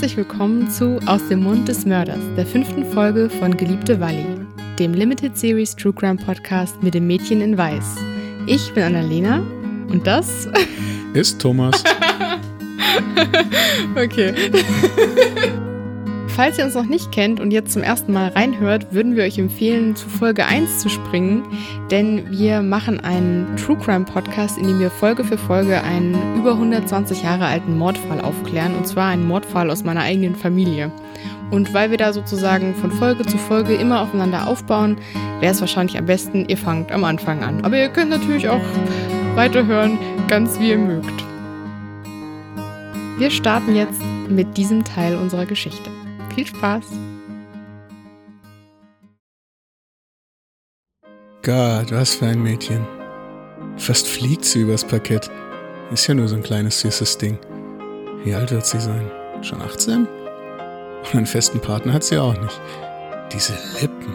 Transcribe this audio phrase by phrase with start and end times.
[0.00, 4.24] herzlich willkommen zu Aus dem Mund des Mörders, der fünften Folge von Geliebte Walli,
[4.78, 7.96] dem Limited Series True Crime Podcast mit dem Mädchen in Weiß.
[8.46, 9.38] Ich bin Annalena
[9.88, 10.46] und das
[11.14, 11.82] ist Thomas.
[13.96, 14.34] okay.
[16.38, 19.40] Falls ihr uns noch nicht kennt und jetzt zum ersten Mal reinhört, würden wir euch
[19.40, 21.42] empfehlen, zu Folge 1 zu springen,
[21.90, 26.52] denn wir machen einen True Crime Podcast, in dem wir Folge für Folge einen über
[26.52, 30.92] 120 Jahre alten Mordfall aufklären, und zwar einen Mordfall aus meiner eigenen Familie.
[31.50, 34.96] Und weil wir da sozusagen von Folge zu Folge immer aufeinander aufbauen,
[35.40, 37.64] wäre es wahrscheinlich am besten, ihr fangt am Anfang an.
[37.64, 38.62] Aber ihr könnt natürlich auch
[39.34, 41.24] weiterhören, ganz wie ihr mögt.
[43.18, 45.90] Wir starten jetzt mit diesem Teil unserer Geschichte.
[46.38, 46.84] Viel Spaß!
[51.42, 52.86] Gott, was für ein Mädchen.
[53.76, 55.28] Fast fliegt sie übers Parkett.
[55.90, 57.40] Ist ja nur so ein kleines süßes Ding.
[58.22, 59.10] Wie alt wird sie sein?
[59.42, 60.06] Schon 18?
[60.06, 62.60] Und einen festen Partner hat sie auch nicht.
[63.32, 64.14] Diese Lippen.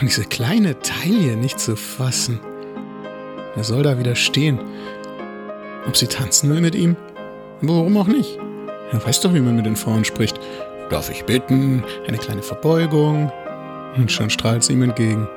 [0.00, 2.40] Und diese kleine Taille nicht zu fassen.
[3.54, 4.58] Er soll da wieder stehen.
[5.86, 6.96] Ob sie tanzen will mit ihm?
[7.60, 8.36] Warum auch nicht?
[8.90, 10.40] Er weiß doch, wie man mit den Frauen spricht.
[10.90, 11.84] Darf ich bitten?
[12.08, 13.32] Eine kleine Verbeugung.
[13.96, 15.28] Und schon strahlt sie ihm entgegen.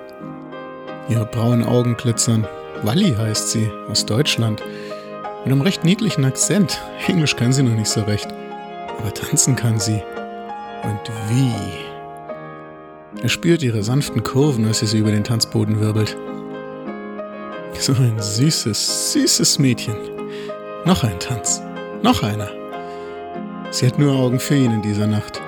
[1.09, 2.47] Ihre braunen Augen glitzern.
[2.81, 4.61] Walli heißt sie, aus Deutschland.
[5.43, 6.81] Mit einem recht niedlichen Akzent.
[7.07, 8.27] Englisch kann sie noch nicht so recht.
[8.97, 10.01] Aber tanzen kann sie.
[10.83, 11.53] Und wie?
[13.21, 16.17] Er spürt ihre sanften Kurven, als sie sie über den Tanzboden wirbelt.
[17.79, 19.95] So ein süßes, süßes Mädchen.
[20.85, 21.61] Noch ein Tanz.
[22.01, 22.62] Noch einer.
[23.73, 25.41] Sie hat nur Augen für ihn in dieser Nacht.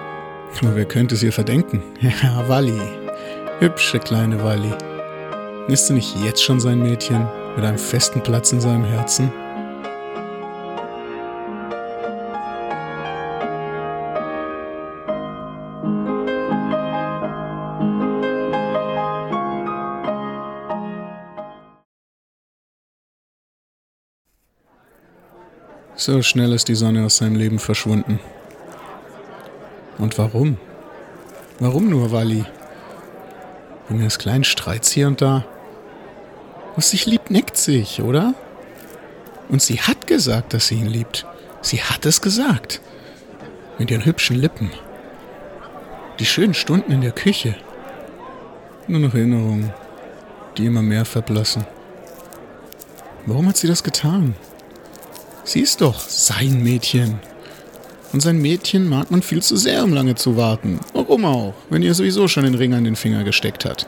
[0.60, 1.84] Aber wer könnte es ihr verdenken?
[2.02, 2.82] Ja, Walli.
[3.60, 4.74] Hübsche kleine Walli.
[5.68, 9.32] Ist sie nicht jetzt schon sein Mädchen mit einem festen Platz in seinem Herzen?
[26.06, 28.20] So schnell ist die Sonne aus seinem Leben verschwunden.
[29.98, 30.60] Und warum?
[31.58, 32.46] Warum nur, Walli?
[33.90, 35.48] Wegen eines kleinen Streits hier und da?
[36.76, 38.36] Was sich liebt, neckt sich, oder?
[39.50, 41.26] Und sie hat gesagt, dass sie ihn liebt.
[41.62, 42.82] Sie hat es gesagt.
[43.80, 44.70] Mit ihren hübschen Lippen.
[46.20, 47.56] Die schönen Stunden in der Küche.
[48.88, 49.74] Nur noch Erinnerungen,
[50.56, 51.66] die immer mehr verblassen.
[53.26, 54.36] Warum hat sie das getan?
[55.46, 57.20] Sie ist doch sein Mädchen.
[58.12, 60.80] Und sein Mädchen mag man viel zu sehr, um lange zu warten.
[60.94, 63.88] Warum auch, wenn ihr sowieso schon den Ring an den Finger gesteckt hat.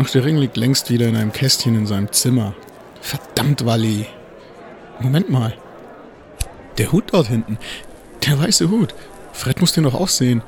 [0.00, 2.54] Ach, der Ring liegt längst wieder in einem Kästchen in seinem Zimmer.
[3.00, 4.06] Verdammt, Walli.
[5.00, 5.54] Moment mal.
[6.78, 7.58] Der Hut dort hinten.
[8.24, 8.94] Der weiße Hut.
[9.32, 10.42] Fred muss den doch auch sehen.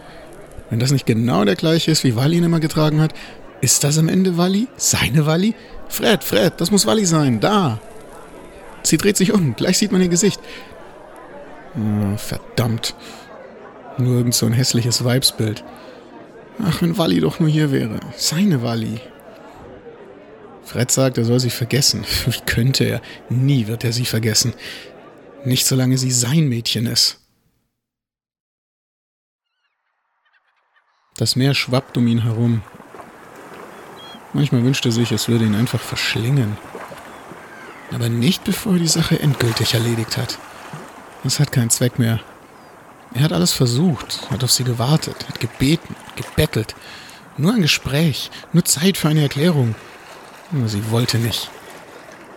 [0.68, 3.12] Wenn das nicht genau der gleiche ist, wie Walli ihn immer getragen hat,
[3.60, 4.68] ist das am Ende Walli?
[4.76, 5.54] Seine Walli?
[5.88, 7.40] Fred, Fred, das muss Walli sein.
[7.40, 7.80] Da.
[8.82, 9.54] Sie dreht sich um.
[9.56, 10.40] Gleich sieht man ihr Gesicht.
[11.76, 12.94] Oh, verdammt.
[13.98, 15.64] Nur irgend so ein hässliches Weibsbild.
[16.62, 18.00] Ach, wenn Walli doch nur hier wäre.
[18.16, 19.00] Seine Walli.
[20.64, 22.04] Fred sagt, er soll sie vergessen.
[22.26, 23.02] Wie könnte er?
[23.28, 24.54] Nie wird er sie vergessen.
[25.44, 27.18] Nicht solange sie sein Mädchen ist.
[31.16, 32.62] Das Meer schwappt um ihn herum.
[34.32, 36.56] Manchmal wünscht er sich, es würde ihn einfach verschlingen.
[37.92, 40.38] Aber nicht bevor er die Sache endgültig erledigt hat.
[41.24, 42.20] Das hat keinen Zweck mehr.
[43.14, 46.76] Er hat alles versucht, hat auf sie gewartet, hat gebeten, gebettelt.
[47.36, 49.74] Nur ein Gespräch, nur Zeit für eine Erklärung.
[50.52, 51.50] Aber sie wollte nicht.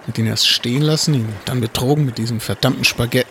[0.08, 3.30] Hat ihn erst stehen lassen, ihn dann betrogen mit diesem verdammten Spaghetti.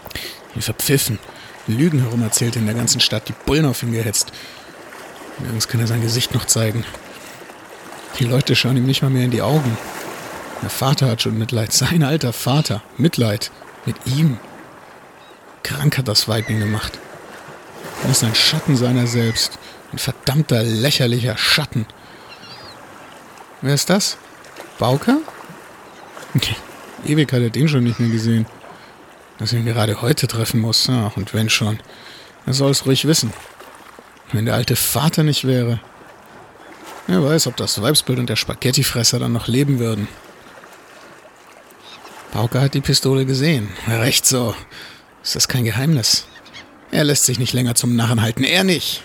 [0.55, 1.19] Ihn verpfiffen,
[1.67, 4.33] Lügen herumerzählt in der ganzen Stadt, die Bullen auf ihn gehetzt.
[5.39, 6.85] Nirgends kann er sein Gesicht noch zeigen.
[8.19, 9.77] Die Leute schauen ihm nicht mal mehr in die Augen.
[10.63, 12.83] Der Vater hat schon Mitleid, sein alter Vater.
[12.97, 13.51] Mitleid
[13.85, 14.39] mit ihm.
[15.65, 16.99] Krank hat das Weib ihn gemacht.
[18.05, 19.59] Er ist ein Schatten seiner selbst.
[19.93, 21.87] Ein verdammter, lächerlicher Schatten.
[23.61, 24.17] Wer ist das?
[24.79, 25.19] Bauker?
[27.05, 28.47] Ewig hat er den schon nicht mehr gesehen.
[29.39, 30.89] Dass er ihn gerade heute treffen muss.
[30.89, 31.81] Ach, und wenn schon.
[32.47, 33.33] Er soll es ruhig wissen.
[34.33, 35.81] Wenn der alte Vater nicht wäre.
[37.07, 40.09] Wer weiß, ob das Weibsbild und der Spaghettifresser dann noch leben würden.
[42.33, 43.69] Bauker hat die Pistole gesehen.
[43.87, 44.55] Recht so.
[45.23, 46.27] Ist das kein Geheimnis?
[46.91, 49.03] Er lässt sich nicht länger zum Narren halten, er nicht.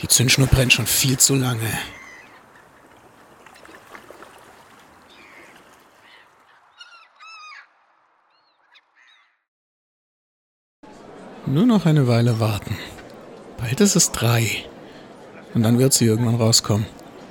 [0.00, 1.70] Die Zündschnur brennt schon viel zu lange.
[11.44, 12.76] Nur noch eine Weile warten.
[13.58, 14.64] Bald ist es drei.
[15.54, 16.86] Und dann wird sie irgendwann rauskommen.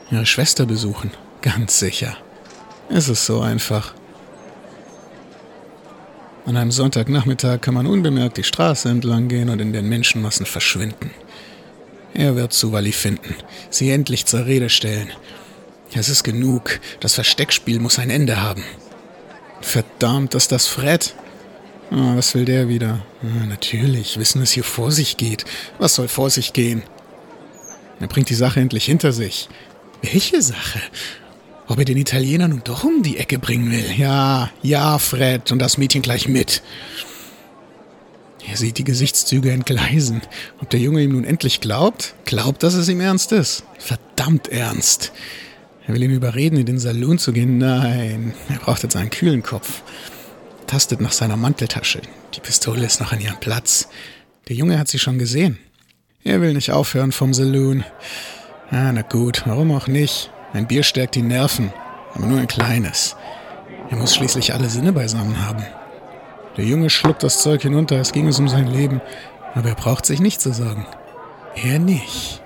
[0.09, 1.11] Ihre Schwester besuchen.
[1.41, 2.15] Ganz sicher.
[2.89, 3.93] Es ist so einfach.
[6.45, 11.09] An einem Sonntagnachmittag kann man unbemerkt die Straße entlang gehen und in den Menschenmassen verschwinden.
[12.13, 13.35] Er wird Wally finden,
[13.71, 15.09] sie endlich zur Rede stellen.
[15.93, 18.63] Es ist genug, das Versteckspiel muss ein Ende haben.
[19.61, 21.15] Verdammt, ist das Fred.
[21.91, 23.05] Oh, was will der wieder?
[23.23, 25.45] Ah, natürlich, wissen, was hier vor sich geht.
[25.79, 26.83] Was soll vor sich gehen?
[27.99, 29.49] Er bringt die Sache endlich hinter sich.
[30.01, 30.81] Welche Sache?
[31.67, 33.85] Ob er den Italiener nun doch um die Ecke bringen will?
[33.97, 36.61] Ja, ja, Fred, und das Mädchen gleich mit.
[38.47, 40.21] Er sieht die Gesichtszüge entgleisen.
[40.61, 42.13] Ob der Junge ihm nun endlich glaubt?
[42.25, 43.63] Glaubt, dass es ihm ernst ist?
[43.79, 45.11] Verdammt ernst.
[45.87, 47.57] Er will ihn überreden, in den Saloon zu gehen.
[47.57, 49.81] Nein, er braucht jetzt einen kühlen Kopf.
[50.67, 52.01] Tastet nach seiner Manteltasche.
[52.35, 53.87] Die Pistole ist noch an ihrem Platz.
[54.47, 55.57] Der Junge hat sie schon gesehen.
[56.23, 57.83] Er will nicht aufhören vom Saloon.
[58.69, 60.31] Ah, na gut, warum auch nicht?
[60.55, 61.73] Ein Bier stärkt die Nerven,
[62.13, 63.17] aber nur ein kleines.
[63.89, 65.65] Er muss schließlich alle Sinne beisammen haben.
[66.55, 69.01] Der Junge schluckt das Zeug hinunter, es ging es um sein Leben,
[69.53, 70.87] aber er braucht sich nicht zu sagen.
[71.61, 72.41] Er nicht.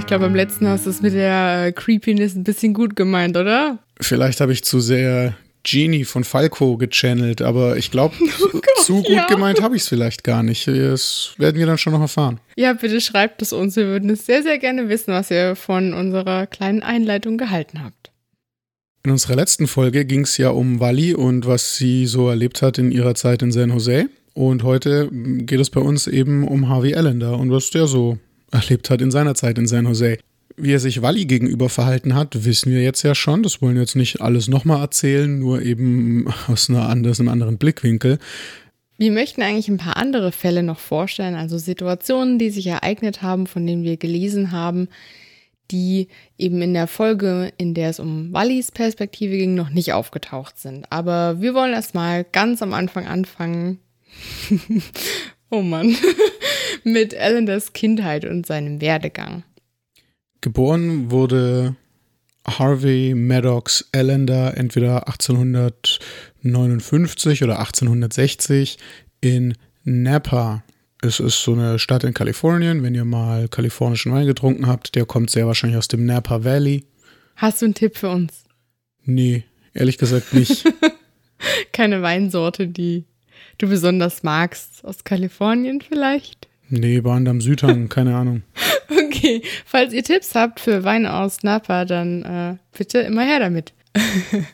[0.00, 3.36] Ich glaube, beim letzten hast du es mit der äh, Creepiness ein bisschen gut gemeint,
[3.36, 3.78] oder?
[4.00, 8.14] Vielleicht habe ich zu sehr Genie von Falco gechannelt, aber ich glaube,
[8.54, 9.26] Oh zu gut ja.
[9.26, 10.66] gemeint habe ich es vielleicht gar nicht.
[10.66, 12.40] Das werden wir dann schon noch erfahren.
[12.56, 13.76] Ja, bitte schreibt es uns.
[13.76, 18.10] Wir würden es sehr, sehr gerne wissen, was ihr von unserer kleinen Einleitung gehalten habt.
[19.04, 22.78] In unserer letzten Folge ging es ja um Wally und was sie so erlebt hat
[22.78, 24.08] in ihrer Zeit in San Jose.
[24.32, 28.18] Und heute geht es bei uns eben um Harvey Allender und was der so
[28.50, 30.18] erlebt hat in seiner Zeit in San Jose.
[30.56, 33.42] Wie er sich Wally gegenüber verhalten hat, wissen wir jetzt ja schon.
[33.42, 38.18] Das wollen wir jetzt nicht alles nochmal erzählen, nur eben aus, anders, einem anderen Blickwinkel.
[38.98, 43.46] Wir möchten eigentlich ein paar andere Fälle noch vorstellen, also Situationen, die sich ereignet haben,
[43.46, 44.88] von denen wir gelesen haben,
[45.70, 50.58] die eben in der Folge, in der es um Wallys Perspektive ging, noch nicht aufgetaucht
[50.58, 50.84] sind.
[50.90, 53.78] Aber wir wollen erstmal ganz am Anfang anfangen.
[55.50, 55.96] oh Mann.
[56.84, 59.42] Mit Allenders Kindheit und seinem Werdegang.
[60.40, 61.74] Geboren wurde
[62.46, 68.78] Harvey Maddox Allender entweder 1859 oder 1860
[69.20, 69.54] in
[69.84, 70.62] Napa.
[71.02, 72.82] Es ist so eine Stadt in Kalifornien.
[72.82, 76.84] Wenn ihr mal kalifornischen Wein getrunken habt, der kommt sehr wahrscheinlich aus dem Napa Valley.
[77.36, 78.44] Hast du einen Tipp für uns?
[79.04, 80.64] Nee, ehrlich gesagt nicht.
[81.72, 83.04] Keine Weinsorte, die
[83.62, 84.84] du besonders magst?
[84.84, 86.50] Aus Kalifornien vielleicht?
[86.70, 88.42] nee, waren am Südhang, keine Ahnung.
[88.88, 93.72] Okay, falls ihr Tipps habt für Weine aus Napa, dann äh, bitte immer her damit.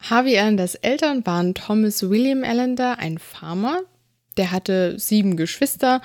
[0.00, 3.80] Harvey Allanders Eltern waren Thomas William Allender, ein Farmer.
[4.36, 6.00] Der hatte sieben Geschwister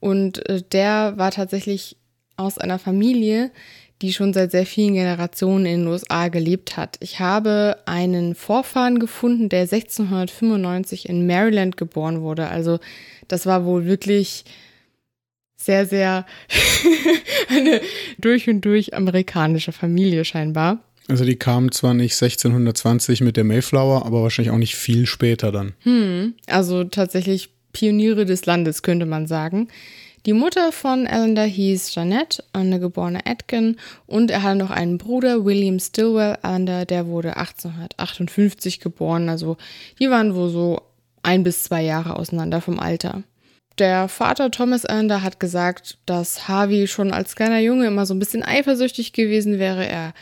[0.00, 1.96] und äh, der war tatsächlich
[2.36, 3.50] aus einer Familie,
[4.02, 6.96] die schon seit sehr vielen Generationen in den USA gelebt hat.
[7.00, 12.48] Ich habe einen Vorfahren gefunden, der 1695 in Maryland geboren wurde.
[12.48, 12.78] Also
[13.28, 14.44] das war wohl wirklich
[15.56, 16.26] sehr, sehr
[17.48, 17.80] eine
[18.18, 20.82] durch und durch amerikanische Familie scheinbar.
[21.08, 25.52] Also die kamen zwar nicht 1620 mit der Mayflower, aber wahrscheinlich auch nicht viel später
[25.52, 25.74] dann.
[25.80, 29.68] Hm, also tatsächlich Pioniere des Landes, könnte man sagen.
[30.26, 33.76] Die Mutter von Allender hieß Jeanette, eine geborene Atkin,
[34.08, 39.28] und er hatte noch einen Bruder, William Stilwell Allender, der wurde 1858 geboren.
[39.28, 39.56] Also
[40.00, 40.82] die waren wohl so
[41.22, 43.22] ein bis zwei Jahre auseinander vom Alter.
[43.78, 48.18] Der Vater Thomas Allender hat gesagt, dass Harvey schon als kleiner Junge immer so ein
[48.18, 49.86] bisschen eifersüchtig gewesen wäre.
[49.86, 50.12] Er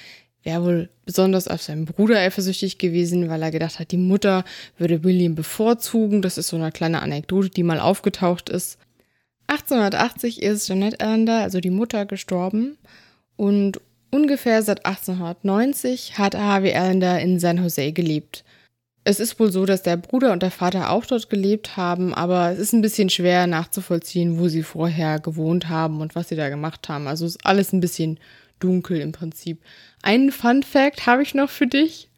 [0.42, 4.44] wäre wohl besonders auf seinen Bruder eifersüchtig gewesen, weil er gedacht hat, die Mutter
[4.76, 6.20] würde William bevorzugen.
[6.20, 8.76] Das ist so eine kleine Anekdote, die mal aufgetaucht ist.
[9.46, 12.78] 1880 ist Jeanette Allender, also die Mutter, gestorben
[13.36, 18.44] und ungefähr seit 1890 hat Harvey Allender in San Jose gelebt.
[19.06, 22.52] Es ist wohl so, dass der Bruder und der Vater auch dort gelebt haben, aber
[22.52, 26.48] es ist ein bisschen schwer nachzuvollziehen, wo sie vorher gewohnt haben und was sie da
[26.48, 27.06] gemacht haben.
[27.06, 28.18] Also ist alles ein bisschen
[28.60, 29.60] dunkel im Prinzip.
[30.02, 32.08] Einen Fun Fact habe ich noch für dich.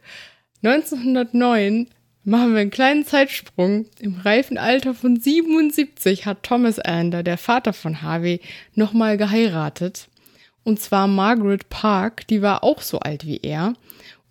[0.63, 1.89] 1909
[2.27, 3.87] machen wir einen kleinen Zeitsprung.
[4.01, 8.41] Im reifen Alter von 77 hat Thomas Allender, der Vater von Harvey,
[8.75, 10.09] nochmal geheiratet.
[10.65, 13.75] Und zwar Margaret Park, die war auch so alt wie er.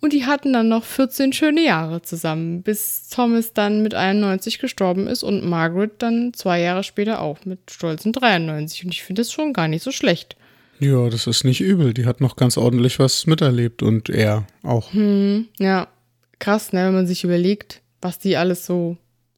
[0.00, 5.06] Und die hatten dann noch 14 schöne Jahre zusammen, bis Thomas dann mit 91 gestorben
[5.06, 8.84] ist und Margaret dann zwei Jahre später auch mit stolzen 93.
[8.84, 10.36] Und ich finde das schon gar nicht so schlecht.
[10.78, 11.94] Ja, das ist nicht übel.
[11.94, 14.92] Die hat noch ganz ordentlich was miterlebt und er auch.
[14.92, 15.88] Hm, ja,
[16.38, 18.96] krass, ne, wenn man sich überlegt, was die alles so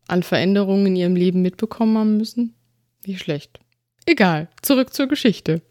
[0.08, 2.54] an Veränderungen in ihrem Leben mitbekommen haben müssen.
[3.02, 3.60] Wie schlecht.
[4.04, 5.62] Egal, zurück zur Geschichte.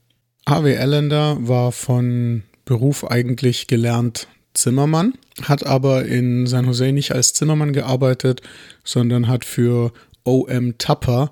[0.50, 5.14] Harvey Allender war von Beruf eigentlich gelernt Zimmermann,
[5.44, 8.42] hat aber in San Jose nicht als Zimmermann gearbeitet,
[8.84, 9.92] sondern hat für
[10.24, 11.30] OM Tupper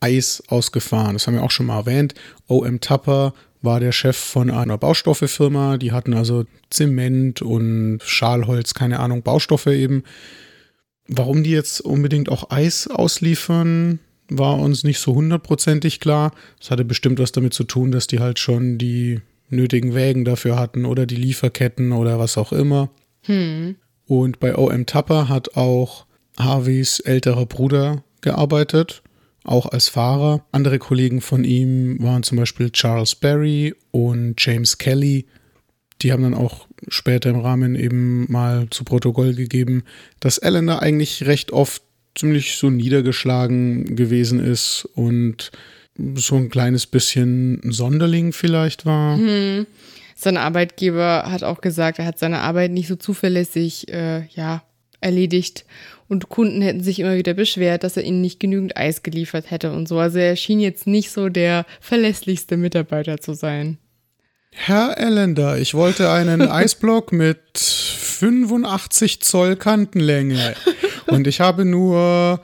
[0.00, 1.12] Eis ausgefahren.
[1.12, 2.14] Das haben wir auch schon mal erwähnt.
[2.48, 5.76] OM Tupper war der Chef von einer Baustoffefirma.
[5.76, 10.02] Die hatten also Zement und Schalholz, keine Ahnung, Baustoffe eben.
[11.06, 16.32] Warum die jetzt unbedingt auch Eis ausliefern, war uns nicht so hundertprozentig klar.
[16.58, 19.20] Das hatte bestimmt was damit zu tun, dass die halt schon die
[19.50, 22.90] nötigen Wägen dafür hatten oder die Lieferketten oder was auch immer.
[23.22, 23.76] Hm.
[24.06, 26.06] Und bei OM Tapper hat auch
[26.38, 29.02] Harveys älterer Bruder gearbeitet,
[29.44, 30.44] auch als Fahrer.
[30.52, 35.26] Andere Kollegen von ihm waren zum Beispiel Charles Berry und James Kelly.
[36.02, 39.84] Die haben dann auch später im Rahmen eben mal zu Protokoll gegeben,
[40.20, 41.82] dass Allender eigentlich recht oft
[42.14, 45.50] ziemlich so niedergeschlagen gewesen ist und
[46.14, 49.16] so ein kleines bisschen Sonderling vielleicht war.
[49.16, 49.66] Hm.
[50.16, 54.62] Sein Arbeitgeber hat auch gesagt, er hat seine Arbeit nicht so zuverlässig äh, ja,
[55.00, 55.64] erledigt
[56.08, 59.72] und Kunden hätten sich immer wieder beschwert, dass er ihnen nicht genügend Eis geliefert hätte
[59.72, 59.98] und so.
[59.98, 63.78] Also er schien jetzt nicht so der verlässlichste Mitarbeiter zu sein.
[64.56, 70.54] Herr Ellender, ich wollte einen Eisblock mit 85 Zoll Kantenlänge
[71.06, 72.40] und ich habe nur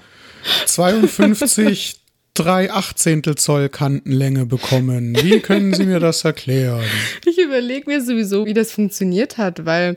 [0.67, 2.01] 52
[2.35, 5.17] drei Achtzehntel Zoll Kantenlänge bekommen.
[5.23, 6.85] Wie können Sie mir das erklären?
[7.25, 9.97] Ich überlege mir sowieso, wie das funktioniert hat, weil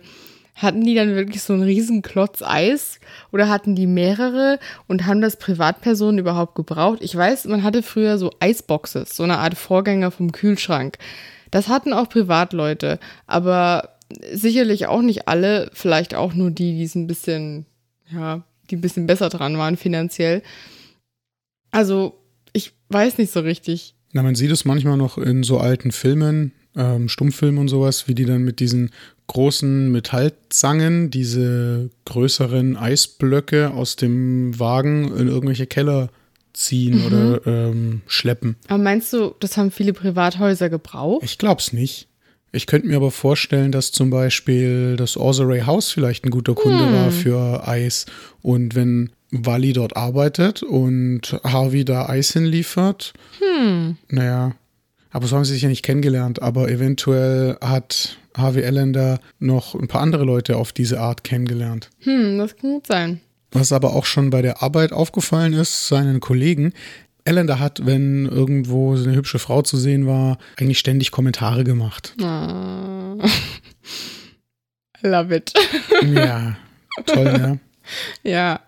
[0.55, 3.00] hatten die dann wirklich so einen riesen Klotz Eis
[3.32, 7.00] oder hatten die mehrere und haben das Privatpersonen überhaupt gebraucht?
[7.01, 10.98] Ich weiß, man hatte früher so Eisboxes, so eine Art Vorgänger vom Kühlschrank.
[11.53, 14.00] Das hatten auch Privatleute, aber
[14.33, 17.67] sicherlich auch nicht alle, vielleicht auch nur die, die es ein bisschen,
[18.12, 20.41] ja, die ein bisschen besser dran waren finanziell.
[21.69, 22.19] Also
[22.53, 23.93] ich weiß nicht so richtig.
[24.13, 28.15] Na, man sieht es manchmal noch in so alten Filmen, ähm, Stummfilmen und sowas, wie
[28.15, 28.89] die dann mit diesen
[29.27, 36.10] großen Metallzangen diese größeren Eisblöcke aus dem Wagen in irgendwelche Keller
[36.53, 37.05] ziehen mhm.
[37.05, 38.55] oder ähm, schleppen.
[38.67, 41.24] Aber meinst du, das haben viele Privathäuser gebraucht?
[41.24, 42.07] Ich glaub's nicht.
[42.51, 46.86] Ich könnte mir aber vorstellen, dass zum Beispiel das Orseray House vielleicht ein guter Kunde
[46.86, 46.93] hm.
[46.93, 48.05] war für Eis.
[48.43, 53.98] Und wenn Wally dort arbeitet und Harvey da Eis hinliefert, hm.
[54.10, 54.53] naja,
[55.13, 56.41] aber so haben sie sich ja nicht kennengelernt.
[56.41, 61.89] Aber eventuell hat Harvey Allender noch ein paar andere Leute auf diese Art kennengelernt.
[62.00, 63.22] Hm, das kann gut sein.
[63.53, 66.74] Was aber auch schon bei der Arbeit aufgefallen ist, seinen Kollegen,
[67.25, 72.13] Allender hat, wenn irgendwo so eine hübsche Frau zu sehen war, eigentlich ständig Kommentare gemacht.
[72.19, 72.24] Oh.
[75.01, 75.53] Love it.
[76.13, 76.57] ja,
[77.05, 77.60] toll, ne?
[78.24, 78.62] Ja.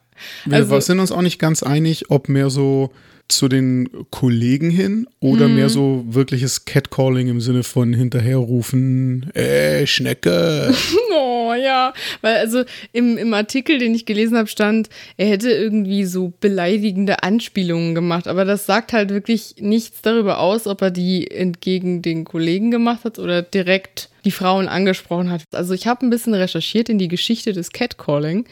[0.46, 2.92] Wir also, sind uns auch nicht ganz einig, ob mehr so
[3.27, 5.55] zu den Kollegen hin oder mhm.
[5.55, 10.74] mehr so wirkliches Catcalling im Sinne von hinterherrufen, ey, Schnecke.
[11.12, 16.05] oh ja, weil also im, im Artikel, den ich gelesen habe, stand, er hätte irgendwie
[16.05, 21.29] so beleidigende Anspielungen gemacht, aber das sagt halt wirklich nichts darüber aus, ob er die
[21.32, 25.44] entgegen den Kollegen gemacht hat oder direkt die Frauen angesprochen hat.
[25.51, 28.46] Also ich habe ein bisschen recherchiert in die Geschichte des Catcalling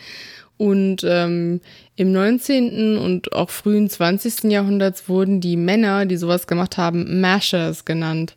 [0.58, 1.62] und ähm,
[1.96, 2.98] im 19.
[2.98, 4.52] und auch frühen 20.
[4.52, 8.36] Jahrhunderts wurden die Männer, die sowas gemacht haben, Mashers genannt.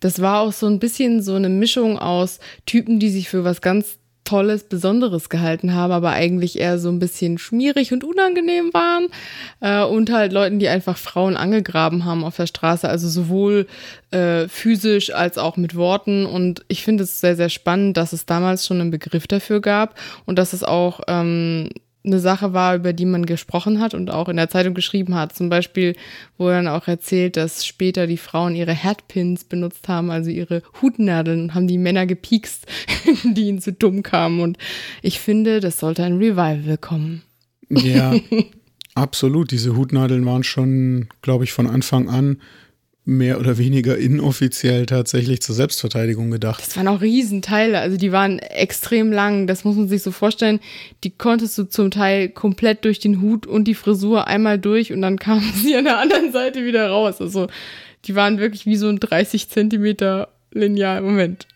[0.00, 3.60] Das war auch so ein bisschen so eine Mischung aus Typen, die sich für was
[3.60, 9.06] ganz Tolles, Besonderes gehalten haben, aber eigentlich eher so ein bisschen schmierig und unangenehm waren.
[9.60, 13.66] Äh, und halt Leuten, die einfach Frauen angegraben haben auf der Straße, also sowohl
[14.10, 16.26] äh, physisch als auch mit Worten.
[16.26, 19.98] Und ich finde es sehr, sehr spannend, dass es damals schon einen Begriff dafür gab
[20.26, 21.70] und dass es auch ähm,
[22.04, 25.34] eine Sache war, über die man gesprochen hat und auch in der Zeitung geschrieben hat.
[25.34, 25.94] Zum Beispiel
[26.36, 31.42] wurde dann auch erzählt, dass später die Frauen ihre Headpins benutzt haben, also ihre Hutnadeln,
[31.42, 32.66] und haben die Männer gepiekst,
[33.24, 34.40] die ihnen zu dumm kamen.
[34.40, 34.58] Und
[35.02, 37.22] ich finde, das sollte ein Revival kommen.
[37.68, 38.14] Ja,
[38.94, 39.50] absolut.
[39.50, 42.38] Diese Hutnadeln waren schon, glaube ich, von Anfang an
[43.08, 46.62] mehr oder weniger inoffiziell tatsächlich zur Selbstverteidigung gedacht.
[46.64, 49.46] Das waren auch Riesenteile, also die waren extrem lang.
[49.46, 50.60] Das muss man sich so vorstellen.
[51.04, 55.00] Die konntest du zum Teil komplett durch den Hut und die Frisur einmal durch und
[55.00, 57.22] dann kamen sie an der anderen Seite wieder raus.
[57.22, 57.48] Also
[58.04, 61.00] die waren wirklich wie so ein 30 Zentimeter Lineal.
[61.00, 61.48] Moment.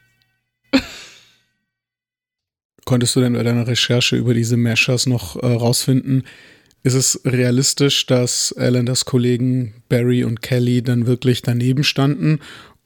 [2.87, 6.25] Konntest du denn bei deiner Recherche über diese Meshers noch äh, rausfinden,
[6.83, 12.41] ist es realistisch, dass Alanders Kollegen Barry und Kelly dann wirklich daneben standen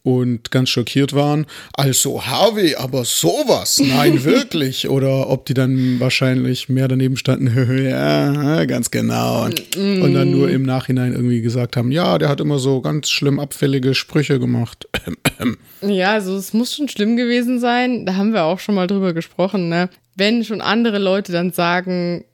[0.07, 1.47] und ganz schockiert waren.
[1.73, 4.89] Also Harvey, aber sowas, nein, wirklich.
[4.89, 7.49] Oder ob die dann wahrscheinlich mehr daneben standen,
[7.91, 9.47] ja, ganz genau.
[9.47, 13.41] Und dann nur im Nachhinein irgendwie gesagt haben, ja, der hat immer so ganz schlimm
[13.41, 14.89] abfällige Sprüche gemacht.
[15.83, 18.07] Ja, also es muss schon schlimm gewesen sein.
[18.07, 19.91] Da haben wir auch schon mal drüber gesprochen, ne?
[20.17, 22.25] Wenn schon andere Leute dann sagen,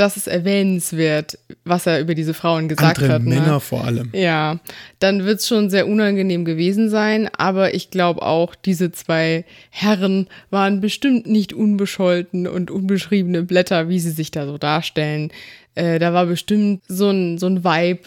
[0.00, 3.22] das ist erwähnenswert, was er über diese Frauen gesagt Andere hat.
[3.22, 3.60] Männer ne?
[3.60, 4.08] vor allem.
[4.12, 4.58] Ja,
[4.98, 10.28] dann wird es schon sehr unangenehm gewesen sein, aber ich glaube auch, diese zwei Herren
[10.48, 15.30] waren bestimmt nicht unbescholten und unbeschriebene Blätter, wie sie sich da so darstellen.
[15.74, 18.00] Äh, da war bestimmt so ein, so ein Vibe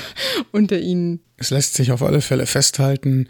[0.52, 1.20] unter ihnen.
[1.38, 3.26] Es lässt sich auf alle Fälle festhalten,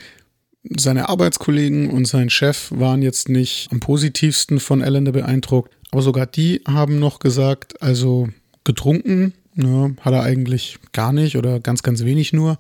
[0.77, 6.27] seine Arbeitskollegen und sein Chef waren jetzt nicht am positivsten von Allender beeindruckt, aber sogar
[6.27, 8.29] die haben noch gesagt, also
[8.65, 12.59] getrunken ne, hat er eigentlich gar nicht oder ganz, ganz wenig nur.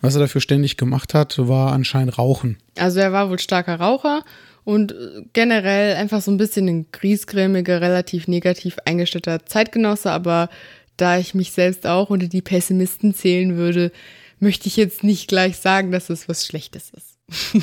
[0.00, 2.58] Was er dafür ständig gemacht hat, war anscheinend Rauchen.
[2.76, 4.24] Also er war wohl starker Raucher
[4.64, 10.48] und äh, generell einfach so ein bisschen ein griesgrämiger, relativ negativ eingestellter Zeitgenosse, aber
[10.96, 13.92] da ich mich selbst auch unter die Pessimisten zählen würde,
[14.40, 17.62] möchte ich jetzt nicht gleich sagen, dass es was Schlechtes ist.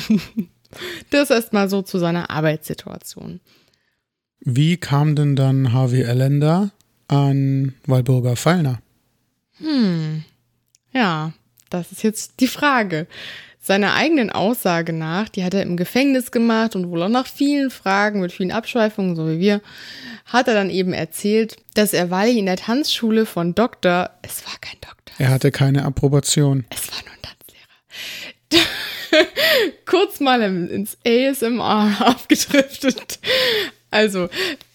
[1.10, 3.40] das erstmal so zu seiner Arbeitssituation.
[4.40, 6.70] Wie kam denn dann Harvey Allender
[7.08, 8.80] an Walburga Fallner?
[9.58, 10.24] Hm.
[10.92, 11.32] Ja,
[11.68, 13.06] das ist jetzt die Frage.
[13.62, 17.70] Seiner eigenen Aussage nach, die hat er im Gefängnis gemacht und wohl auch nach vielen
[17.70, 19.60] Fragen mit vielen Abschweifungen, so wie wir,
[20.24, 24.54] hat er dann eben erzählt, dass er Wally in der Tanzschule von Doktor, es war
[24.62, 25.14] kein Doktor.
[25.18, 26.64] Er hatte keine Approbation.
[26.70, 27.20] Es war nur ein
[28.48, 29.26] Tanzlehrer.
[29.84, 33.18] Kurz mal ins ASMR abgedriftet.
[33.90, 34.28] Also,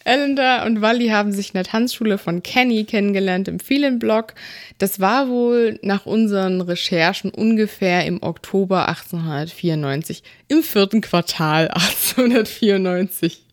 [0.03, 4.35] Ellender und Wally haben sich in der Tanzschule von Kenny kennengelernt im Phelan-Block.
[4.77, 13.45] Das war wohl nach unseren Recherchen ungefähr im Oktober 1894, im vierten Quartal 1894.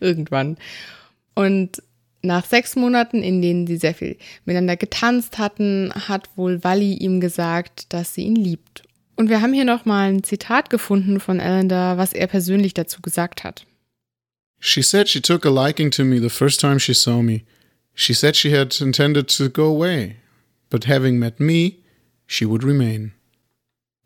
[0.00, 0.56] Irgendwann.
[1.34, 1.82] Und
[2.22, 7.20] nach sechs Monaten, in denen sie sehr viel miteinander getanzt hatten, hat wohl Wally ihm
[7.20, 8.82] gesagt, dass sie ihn liebt.
[9.16, 13.44] Und wir haben hier nochmal ein Zitat gefunden von Ellender, was er persönlich dazu gesagt
[13.44, 13.66] hat.
[14.58, 17.44] She said she took a liking to me the first time she saw me.
[17.94, 20.16] She said she had intended to go away,
[20.70, 21.78] but having met me,
[22.26, 23.12] she would remain.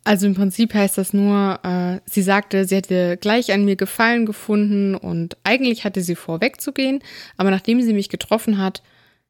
[0.04, 4.24] Also im Prinzip heißt das nur, äh, sie sagte, sie hätte gleich an mir Gefallen
[4.24, 7.02] gefunden und eigentlich hatte sie vor, wegzugehen,
[7.36, 8.82] aber nachdem sie mich getroffen hat,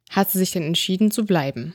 [0.09, 1.73] hat sie sich dann entschieden zu bleiben.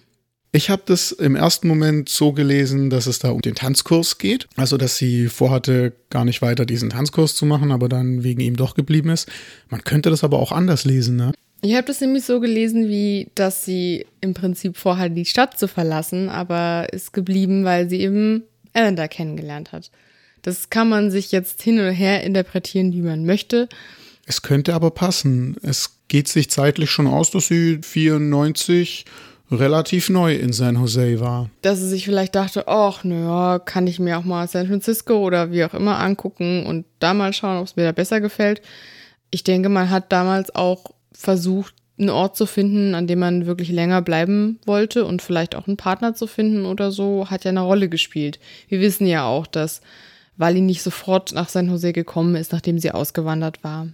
[0.56, 4.48] Ich habe das im ersten Moment so gelesen, dass es da um den Tanzkurs geht.
[4.56, 8.56] Also, dass sie vorhatte, gar nicht weiter diesen Tanzkurs zu machen, aber dann wegen ihm
[8.56, 9.28] doch geblieben ist.
[9.68, 11.32] Man könnte das aber auch anders lesen, ne?
[11.60, 15.68] Ich habe das nämlich so gelesen, wie dass sie im Prinzip vorhat, die Stadt zu
[15.68, 19.90] verlassen, aber ist geblieben, weil sie eben Ellender kennengelernt hat.
[20.40, 23.68] Das kann man sich jetzt hin und her interpretieren, wie man möchte.
[24.24, 25.58] Es könnte aber passen.
[25.60, 29.04] Es geht sich zeitlich schon aus, dass sie 94
[29.50, 31.50] relativ neu in San Jose war.
[31.62, 35.52] Dass sie sich vielleicht dachte, ach, naja, kann ich mir auch mal San Francisco oder
[35.52, 38.62] wie auch immer angucken und da mal schauen, ob es mir da besser gefällt.
[39.30, 43.70] Ich denke, man hat damals auch versucht, einen Ort zu finden, an dem man wirklich
[43.70, 47.62] länger bleiben wollte und vielleicht auch einen Partner zu finden oder so, hat ja eine
[47.62, 48.38] Rolle gespielt.
[48.68, 49.80] Wir wissen ja auch, dass
[50.36, 53.88] Wally nicht sofort nach San Jose gekommen ist, nachdem sie ausgewandert war.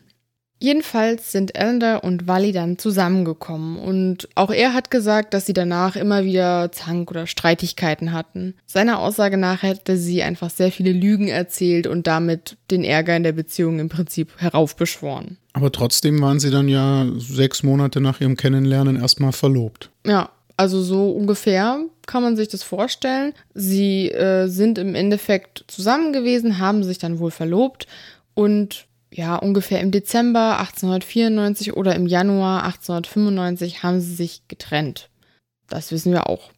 [0.62, 5.96] Jedenfalls sind Ellender und Wally dann zusammengekommen und auch er hat gesagt, dass sie danach
[5.96, 8.54] immer wieder Zank oder Streitigkeiten hatten.
[8.64, 13.24] Seiner Aussage nach hätte sie einfach sehr viele Lügen erzählt und damit den Ärger in
[13.24, 15.36] der Beziehung im Prinzip heraufbeschworen.
[15.52, 19.90] Aber trotzdem waren sie dann ja sechs Monate nach ihrem Kennenlernen erstmal verlobt.
[20.06, 23.32] Ja, also so ungefähr kann man sich das vorstellen.
[23.52, 27.88] Sie äh, sind im Endeffekt zusammen gewesen, haben sich dann wohl verlobt
[28.34, 35.10] und ja, ungefähr im Dezember 1894 oder im Januar 1895 haben sie sich getrennt.
[35.68, 36.50] Das wissen wir auch.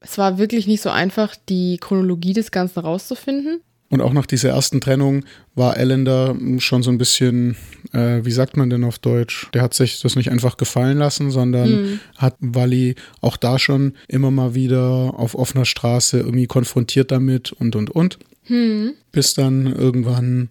[0.00, 3.60] Es war wirklich nicht so einfach, die Chronologie des Ganzen rauszufinden.
[3.88, 7.56] Und auch nach dieser ersten Trennung war Ellender schon so ein bisschen,
[7.92, 9.50] äh, wie sagt man denn auf Deutsch?
[9.52, 12.00] Der hat sich das nicht einfach gefallen lassen, sondern mhm.
[12.16, 17.76] hat Wally auch da schon immer mal wieder auf offener Straße irgendwie konfrontiert damit und
[17.76, 18.18] und und.
[18.48, 18.94] Mhm.
[19.12, 20.48] Bis dann irgendwann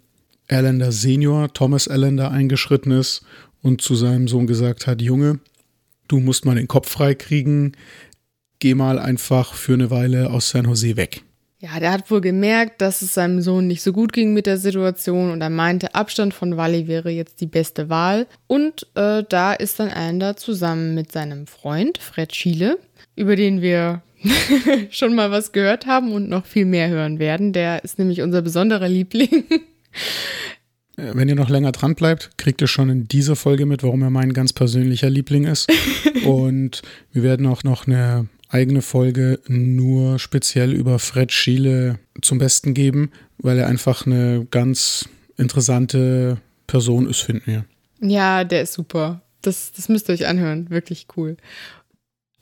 [0.52, 3.24] Allender Senior, Thomas Allender, eingeschritten ist
[3.62, 5.40] und zu seinem Sohn gesagt hat, Junge,
[6.08, 7.74] du musst mal den Kopf frei kriegen,
[8.60, 11.24] geh mal einfach für eine Weile aus San Jose weg.
[11.60, 14.58] Ja, der hat wohl gemerkt, dass es seinem Sohn nicht so gut ging mit der
[14.58, 18.26] Situation und er meinte, Abstand von Wally wäre jetzt die beste Wahl.
[18.48, 22.80] Und äh, da ist dann Ander zusammen mit seinem Freund Fred Schiele,
[23.16, 24.02] über den wir
[24.90, 27.54] schon mal was gehört haben und noch viel mehr hören werden.
[27.54, 29.44] Der ist nämlich unser besonderer Liebling.
[30.98, 34.02] Äh, wenn ihr noch länger dran bleibt, kriegt ihr schon in dieser Folge mit, warum
[34.02, 35.72] er mein ganz persönlicher Liebling ist.
[36.26, 42.74] Und wir werden auch noch eine eigene Folge nur speziell über Fred Schiele zum Besten
[42.74, 47.66] geben, weil er einfach eine ganz interessante Person ist, finden wir.
[48.02, 49.22] Ja, der ist super.
[49.42, 50.70] Das, das müsst ihr euch anhören.
[50.70, 51.38] Wirklich cool.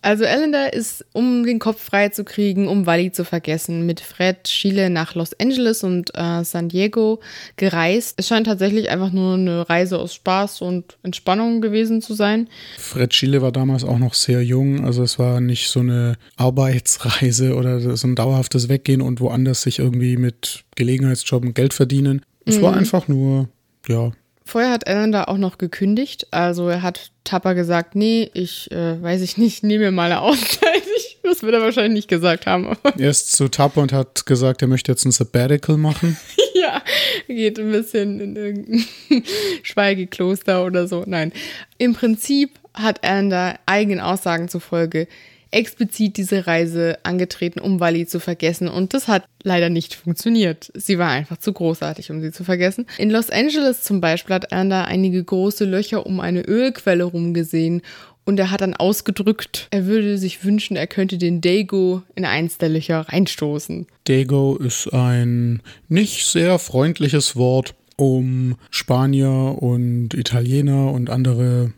[0.02, 4.48] Also Ellender ist, um den Kopf frei zu kriegen, um Wally zu vergessen, mit Fred
[4.48, 7.20] Schiele nach Los Angeles und äh, San Diego
[7.58, 8.14] gereist.
[8.18, 12.48] Es scheint tatsächlich einfach nur eine Reise aus Spaß und Entspannung gewesen zu sein.
[12.78, 17.56] Fred Schiele war damals auch noch sehr jung, also es war nicht so eine Arbeitsreise
[17.56, 22.22] oder so ein dauerhaftes Weggehen und woanders sich irgendwie mit Gelegenheitsjob und Geld verdienen.
[22.46, 22.62] Es mhm.
[22.62, 23.50] war einfach nur,
[23.88, 24.14] ja,
[24.50, 26.26] Vorher hat Alan da auch noch gekündigt.
[26.32, 30.22] Also er hat Tapper gesagt, nee, ich äh, weiß ich nicht, nehme mir mal eine
[30.22, 30.60] Auszeit.
[31.22, 32.76] Das wird er wahrscheinlich nicht gesagt haben.
[32.98, 36.18] er ist zu Tapper und hat gesagt, er möchte jetzt ein Sabbatical machen.
[36.56, 36.82] ja,
[37.28, 38.86] geht ein bisschen in irgendein
[39.62, 41.04] Schweigekloster oder so.
[41.06, 41.32] Nein,
[41.78, 45.08] im Prinzip hat Alan da eigenen Aussagen zufolge
[45.52, 48.68] explizit diese Reise angetreten, um Wally zu vergessen.
[48.68, 50.72] Und das hat leider nicht funktioniert.
[50.76, 52.86] Sie war einfach zu großartig, um sie zu vergessen.
[52.98, 57.82] In Los Angeles zum Beispiel hat Anda einige große Löcher um eine Ölquelle rumgesehen.
[58.26, 62.60] Und er hat dann ausgedrückt, er würde sich wünschen, er könnte den Dago in eins
[62.60, 63.88] der Löcher reinstoßen.
[64.04, 71.74] Dago ist ein nicht sehr freundliches Wort, um Spanier und Italiener und andere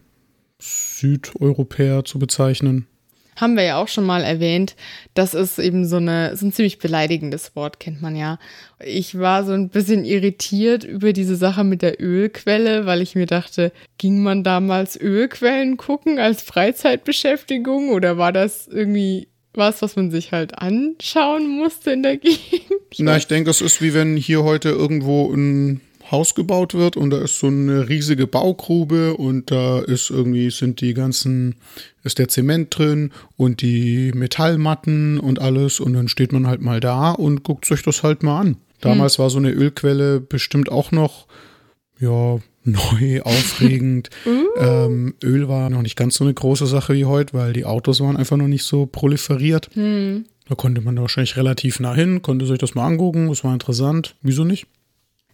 [0.60, 2.86] Südeuropäer zu bezeichnen
[3.42, 4.76] haben wir ja auch schon mal erwähnt.
[5.14, 8.40] Das ist eben so, eine, so ein ziemlich beleidigendes Wort, kennt man ja.
[8.80, 13.26] Ich war so ein bisschen irritiert über diese Sache mit der Ölquelle, weil ich mir
[13.26, 20.12] dachte, ging man damals Ölquellen gucken als Freizeitbeschäftigung oder war das irgendwie was, was man
[20.12, 22.40] sich halt anschauen musste in der Gegend?
[23.00, 27.10] Na, ich denke, es ist wie wenn hier heute irgendwo ein Haus gebaut wird und
[27.12, 31.56] da ist so eine riesige Baugrube und da ist irgendwie sind die ganzen
[32.04, 36.80] ist der Zement drin und die Metallmatten und alles und dann steht man halt mal
[36.80, 38.58] da und guckt sich das halt mal an.
[38.82, 39.24] Damals hm.
[39.24, 41.28] war so eine Ölquelle bestimmt auch noch
[42.00, 44.10] ja neu, aufregend.
[44.26, 44.60] uh.
[44.60, 48.02] ähm, Öl war noch nicht ganz so eine große Sache wie heute, weil die Autos
[48.02, 49.70] waren einfach noch nicht so proliferiert.
[49.74, 50.26] Hm.
[50.48, 53.54] Da konnte man da wahrscheinlich relativ nah hin, konnte sich das mal angucken, das war
[53.54, 54.16] interessant.
[54.22, 54.68] Wieso nicht?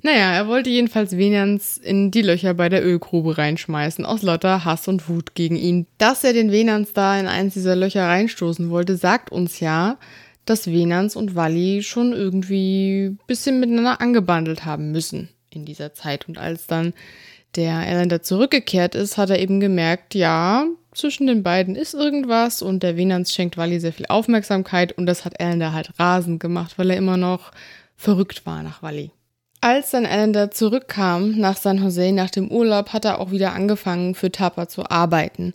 [0.07, 4.87] Naja, er wollte jedenfalls Venans in die Löcher bei der Ölgrube reinschmeißen, aus lauter Hass
[4.87, 5.85] und Wut gegen ihn.
[5.97, 9.97] Dass er den Venans da in eins dieser Löcher reinstoßen wollte, sagt uns ja,
[10.45, 16.29] dass Venans und Wally schon irgendwie ein bisschen miteinander angebandelt haben müssen in dieser Zeit.
[16.29, 16.93] Und als dann
[17.57, 22.81] der Erlander zurückgekehrt ist, hat er eben gemerkt, ja, zwischen den beiden ist irgendwas und
[22.81, 26.91] der Venans schenkt Wally sehr viel Aufmerksamkeit und das hat Erlander halt rasend gemacht, weil
[26.91, 27.51] er immer noch
[27.97, 29.11] verrückt war nach Wally.
[29.59, 34.13] Als dann Allender zurückkam nach San Jose nach dem Urlaub, hat er auch wieder angefangen
[34.15, 35.53] für Tapa zu arbeiten.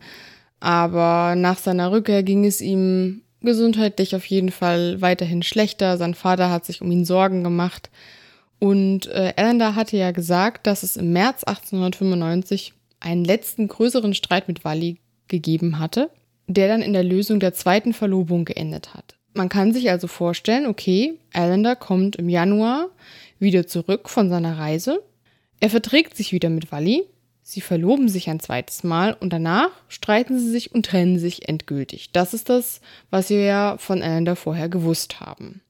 [0.61, 5.99] Aber nach seiner Rückkehr ging es ihm gesundheitlich auf jeden Fall weiterhin schlechter.
[5.99, 7.91] Sein Vater hat sich um ihn Sorgen gemacht.
[8.59, 14.47] Und äh, Allender hatte ja gesagt, dass es im März 1895 einen letzten größeren Streit
[14.47, 16.11] mit Wally gegeben hatte,
[16.47, 19.17] der dann in der Lösung der zweiten Verlobung geendet hat.
[19.35, 22.89] Man kann sich also vorstellen, okay, Allender kommt im Januar
[23.43, 25.03] wieder zurück von seiner Reise.
[25.61, 27.05] Er verträgt sich wieder mit Wally.
[27.43, 32.13] Sie verloben sich ein zweites Mal und danach streiten sie sich und trennen sich endgültig.
[32.13, 35.61] Das ist das, was wir ja von Allender vorher gewusst haben.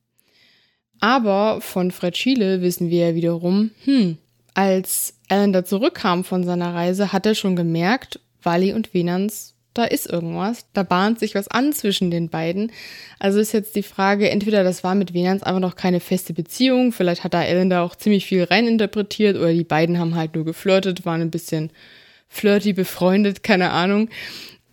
[1.01, 4.19] Aber von Fred Schiele wissen wir ja wiederum, hm,
[4.55, 10.11] als Allender zurückkam von seiner Reise, hat er schon gemerkt, Wally und Venans da ist
[10.11, 12.73] irgendwas, da bahnt sich was an zwischen den beiden.
[13.19, 16.93] Also ist jetzt die Frage, entweder das war mit Venans einfach noch keine feste Beziehung,
[16.93, 20.45] vielleicht hat da Ellen da auch ziemlich viel reininterpretiert oder die beiden haben halt nur
[20.45, 21.71] geflirtet, waren ein bisschen
[22.29, 24.09] flirty befreundet, keine Ahnung.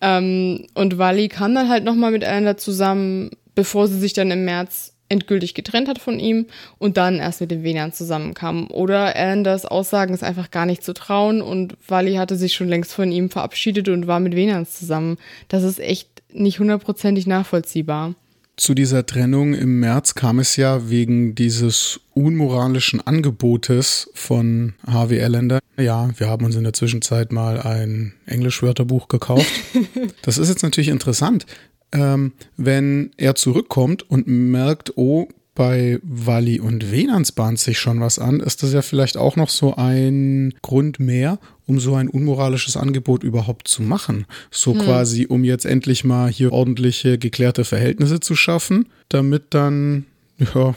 [0.01, 4.31] Ähm, und Wally kam dann halt nochmal mit Ellen da zusammen, bevor sie sich dann
[4.31, 6.45] im März endgültig getrennt hat von ihm
[6.77, 8.69] und dann erst mit dem Venan zusammenkam.
[8.71, 12.93] Oder Anders Aussagen ist einfach gar nicht zu trauen und Wally hatte sich schon längst
[12.93, 15.17] von ihm verabschiedet und war mit Venans zusammen.
[15.47, 18.15] Das ist echt nicht hundertprozentig nachvollziehbar.
[18.59, 25.59] Zu dieser Trennung im März kam es ja wegen dieses unmoralischen Angebotes von Harvey Allender.
[25.77, 29.49] Ja, wir haben uns in der Zwischenzeit mal ein Englischwörterbuch gekauft.
[30.23, 31.45] Das ist jetzt natürlich interessant,
[31.93, 38.17] ähm, wenn er zurückkommt und merkt, oh, bei Wally und Venans bahnt sich schon was
[38.17, 42.77] an, ist das ja vielleicht auch noch so ein Grund mehr, um so ein unmoralisches
[42.77, 44.25] Angebot überhaupt zu machen.
[44.51, 44.79] So hm.
[44.79, 50.05] quasi, um jetzt endlich mal hier ordentliche, geklärte Verhältnisse zu schaffen, damit dann,
[50.37, 50.75] ja,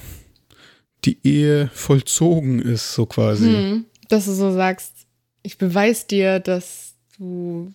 [1.05, 3.53] die Ehe vollzogen ist, so quasi.
[3.53, 3.85] Hm.
[4.09, 5.07] Dass du so sagst,
[5.45, 7.73] ich beweise dir, dass du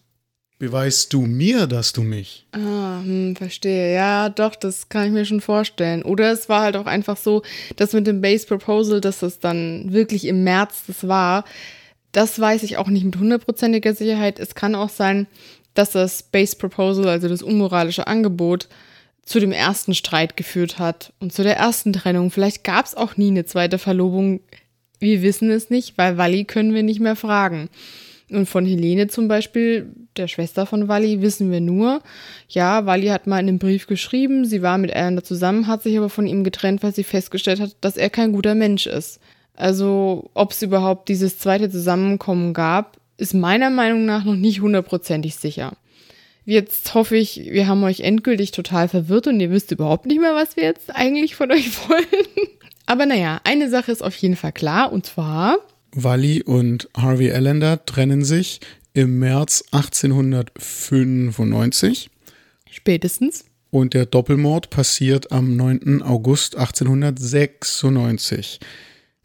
[0.60, 2.48] Beweist du mir, dass du mich?
[2.52, 3.94] Ah, hm, verstehe.
[3.94, 6.02] Ja, doch, das kann ich mir schon vorstellen.
[6.02, 7.44] Oder es war halt auch einfach so,
[7.76, 11.46] dass mit dem Base Proposal, dass es dann wirklich im März das war.
[12.12, 14.40] Das weiß ich auch nicht mit hundertprozentiger Sicherheit.
[14.40, 15.28] Es kann auch sein,
[15.76, 18.68] dass das Base Proposal, also das unmoralische Angebot,
[19.24, 22.32] zu dem ersten Streit geführt hat und zu der ersten Trennung.
[22.32, 24.40] Vielleicht gab es auch nie eine zweite Verlobung.
[25.00, 27.70] Wir wissen es nicht, weil Wally können wir nicht mehr fragen.
[28.30, 32.02] Und von Helene zum Beispiel, der Schwester von Wally, wissen wir nur,
[32.50, 35.98] ja, Wally hat mal in einem Brief geschrieben, sie war mit Erna zusammen, hat sich
[35.98, 39.22] aber von ihm getrennt, weil sie festgestellt hat, dass er kein guter Mensch ist.
[39.56, 45.36] Also, ob es überhaupt dieses zweite Zusammenkommen gab, ist meiner Meinung nach noch nicht hundertprozentig
[45.36, 45.74] sicher.
[46.46, 50.36] Jetzt hoffe ich, wir haben euch endgültig total verwirrt und ihr wisst überhaupt nicht mehr,
[50.36, 52.48] was wir jetzt eigentlich von euch wollen.
[52.86, 55.58] Aber naja, eine Sache ist auf jeden Fall klar, und zwar,
[55.92, 58.60] Wally und Harvey Allender trennen sich
[58.94, 62.10] im März 1895.
[62.70, 63.46] Spätestens.
[63.70, 66.02] Und der Doppelmord passiert am 9.
[66.02, 68.60] August 1896.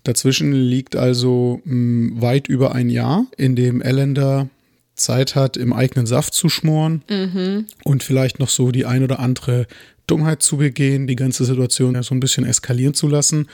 [0.05, 4.49] Dazwischen liegt also mh, hm, weit über ein Jahr, in dem Allender
[4.95, 7.67] Zeit hat, im eigenen Saft zu schmoren mhm.
[7.85, 9.67] und vielleicht noch so die ein oder andere
[10.07, 13.47] Dummheit zu begehen, die ganze Situation so ein bisschen eskalieren zu lassen.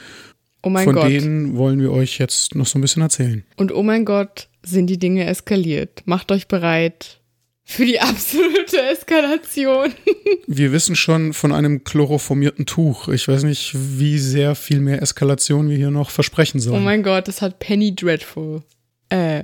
[0.61, 1.09] Oh mein Von Gott.
[1.09, 3.43] denen wollen wir euch jetzt noch so ein bisschen erzählen.
[3.55, 6.03] Und oh mein Gott, sind die Dinge eskaliert.
[6.05, 7.19] Macht euch bereit
[7.63, 9.93] für die absolute Eskalation.
[10.47, 13.07] wir wissen schon von einem chloroformierten Tuch.
[13.07, 16.81] Ich weiß nicht, wie sehr viel mehr Eskalation wir hier noch versprechen sollen.
[16.81, 18.63] Oh mein Gott, das hat Penny Dreadful.
[19.09, 19.43] Äh.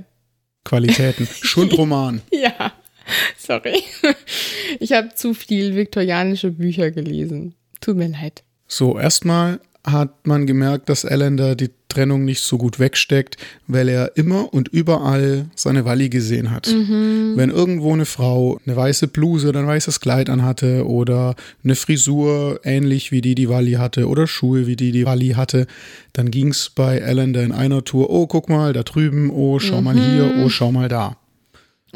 [0.64, 1.26] Qualitäten.
[1.40, 2.20] Schundroman.
[2.30, 2.72] ja.
[3.38, 3.84] Sorry.
[4.80, 7.54] Ich habe zu viel viktorianische Bücher gelesen.
[7.80, 8.42] Tut mir leid.
[8.66, 13.36] So, erstmal hat man gemerkt, dass Allender die Trennung nicht so gut wegsteckt,
[13.68, 16.68] weil er immer und überall seine Walli gesehen hat.
[16.68, 17.34] Mhm.
[17.36, 22.60] Wenn irgendwo eine Frau eine weiße Bluse oder ein weißes Kleid anhatte oder eine Frisur
[22.64, 25.66] ähnlich wie die, die Walli hatte oder Schuhe wie die, die Walli hatte,
[26.12, 29.78] dann ging es bei Allender in einer Tour, oh, guck mal, da drüben, oh, schau
[29.78, 29.84] mhm.
[29.84, 31.16] mal hier, oh, schau mal da.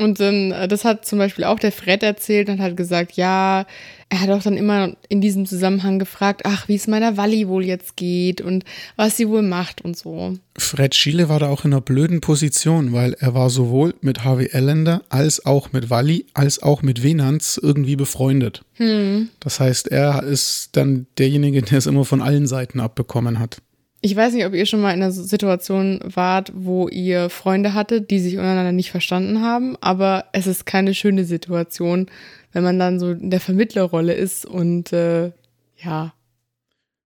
[0.01, 3.67] Und dann, äh, das hat zum Beispiel auch der Fred erzählt und hat gesagt, ja,
[4.09, 7.65] er hat auch dann immer in diesem Zusammenhang gefragt, ach, wie es meiner Walli wohl
[7.65, 8.65] jetzt geht und
[8.97, 10.39] was sie wohl macht und so.
[10.57, 14.49] Fred Schiele war da auch in einer blöden Position, weil er war sowohl mit Harvey
[14.51, 18.63] Ellender als auch mit Walli als auch mit Venanz irgendwie befreundet.
[18.75, 19.29] Hm.
[19.39, 23.59] Das heißt, er ist dann derjenige, der es immer von allen Seiten abbekommen hat.
[24.03, 28.11] Ich weiß nicht, ob ihr schon mal in einer Situation wart, wo ihr Freunde hattet,
[28.11, 32.07] die sich untereinander nicht verstanden haben, aber es ist keine schöne Situation,
[32.53, 35.33] wenn man dann so in der Vermittlerrolle ist und äh,
[35.77, 36.15] ja.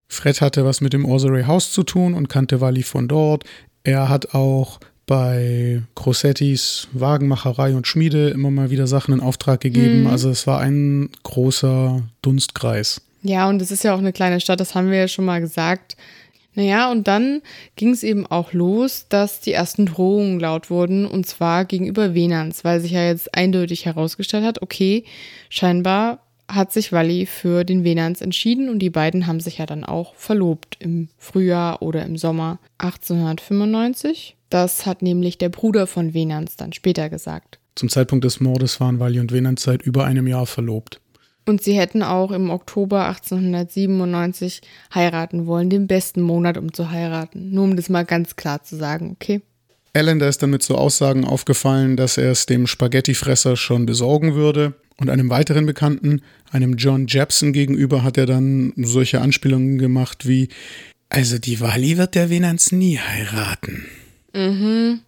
[0.07, 3.45] Fred hatte was mit dem Orsery House zu tun und kannte Wally von dort.
[3.83, 10.03] Er hat auch bei Grossettis Wagenmacherei und Schmiede immer mal wieder Sachen in Auftrag gegeben.
[10.03, 10.07] Mhm.
[10.07, 13.03] Also es war ein großer Dunstkreis.
[13.23, 15.41] Ja, und es ist ja auch eine kleine Stadt, das haben wir ja schon mal
[15.41, 15.97] gesagt.
[16.55, 17.43] Naja, und dann
[17.77, 22.65] ging es eben auch los, dass die ersten Drohungen laut wurden, und zwar gegenüber Venans,
[22.65, 25.05] weil sich ja jetzt eindeutig herausgestellt hat, okay,
[25.49, 29.85] scheinbar hat sich Wally für den Venans entschieden und die beiden haben sich ja dann
[29.85, 34.37] auch verlobt im Frühjahr oder im Sommer 1895.
[34.51, 37.59] Das hat nämlich der Bruder von Venans dann später gesagt.
[37.75, 41.01] Zum Zeitpunkt des Mordes waren Wally und Venans seit über einem Jahr verlobt.
[41.47, 44.63] Und sie hätten auch im Oktober 1897
[44.95, 47.51] heiraten wollen, den besten Monat, um zu heiraten.
[47.51, 49.43] Nur um das mal ganz klar zu sagen, okay?
[49.93, 54.75] Allender ist dann mit so Aussagen aufgefallen, dass er es dem Spaghettifresser schon besorgen würde.
[54.97, 60.49] Und einem weiteren Bekannten, einem John Jepson gegenüber, hat er dann solche Anspielungen gemacht wie:
[61.09, 63.87] Also, die Wally wird der Venans nie heiraten.
[64.33, 65.01] Mhm.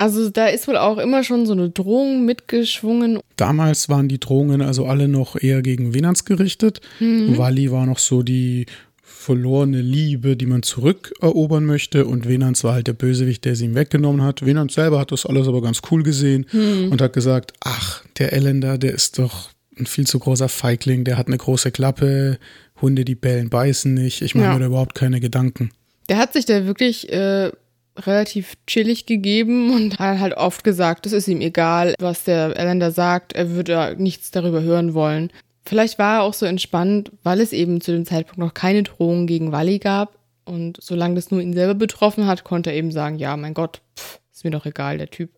[0.00, 3.20] Also da ist wohl auch immer schon so eine Drohung mitgeschwungen.
[3.36, 6.80] Damals waren die Drohungen also alle noch eher gegen Venans gerichtet.
[7.00, 7.36] Mhm.
[7.36, 8.64] Wally war noch so die
[9.02, 12.06] verlorene Liebe, die man zurückerobern möchte.
[12.06, 14.46] Und Venans war halt der Bösewicht, der sie ihm weggenommen hat.
[14.46, 16.90] Venans selber hat das alles aber ganz cool gesehen mhm.
[16.90, 21.18] und hat gesagt, ach, der Elender, der ist doch ein viel zu großer Feigling, der
[21.18, 22.38] hat eine große Klappe,
[22.80, 24.22] Hunde, die bellen, beißen nicht.
[24.22, 24.54] Ich mache ja.
[24.54, 25.72] mir da überhaupt keine Gedanken.
[26.08, 27.52] Der hat sich da wirklich äh,
[27.96, 32.90] relativ chillig gegeben und hat halt oft gesagt, es ist ihm egal, was der Erländer
[32.90, 35.30] sagt, er würde nichts darüber hören wollen.
[35.64, 39.26] Vielleicht war er auch so entspannt, weil es eben zu dem Zeitpunkt noch keine Drohung
[39.26, 40.18] gegen Wally gab.
[40.44, 43.82] Und solange das nur ihn selber betroffen hat, konnte er eben sagen, ja, mein Gott,
[43.96, 45.30] pff, ist mir doch egal, der Typ.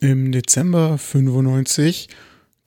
[0.00, 2.08] Im Dezember 95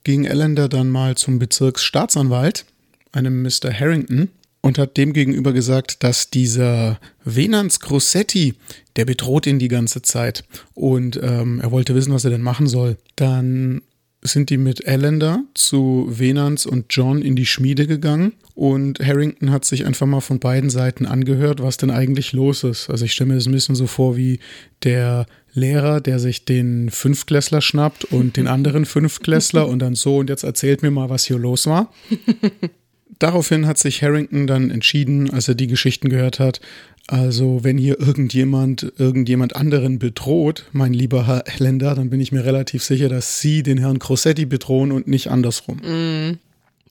[0.02, 2.66] ging Ellender dann mal zum Bezirksstaatsanwalt,
[3.12, 3.72] einem Mr.
[3.72, 4.28] Harrington,
[4.64, 8.54] und hat dem gegenüber gesagt, dass dieser Venans Grossetti,
[8.96, 12.66] der bedroht ihn die ganze Zeit und ähm, er wollte wissen, was er denn machen
[12.66, 12.96] soll.
[13.14, 13.82] Dann
[14.22, 19.66] sind die mit Allender zu Venans und John in die Schmiede gegangen und Harrington hat
[19.66, 22.88] sich einfach mal von beiden Seiten angehört, was denn eigentlich los ist.
[22.88, 24.40] Also ich stelle mir das ein bisschen so vor wie
[24.82, 30.30] der Lehrer, der sich den Fünftklässler schnappt und den anderen Fünftklässler und dann so und
[30.30, 31.92] jetzt erzählt mir mal, was hier los war.
[33.18, 36.60] Daraufhin hat sich Harrington dann entschieden, als er die Geschichten gehört hat,
[37.06, 42.44] also wenn hier irgendjemand irgendjemand anderen bedroht, mein lieber Herr Länder, dann bin ich mir
[42.44, 45.76] relativ sicher, dass Sie den Herrn Crossetti bedrohen und nicht andersrum.
[45.78, 46.38] Mm.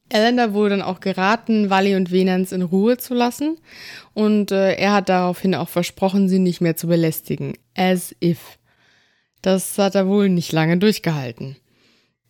[0.10, 3.58] Elender wurde dann auch geraten, Wally und Venans in Ruhe zu lassen.
[4.14, 7.54] Und äh, er hat daraufhin auch versprochen, sie nicht mehr zu belästigen.
[7.76, 8.60] As if.
[9.42, 11.56] Das hat er wohl nicht lange durchgehalten.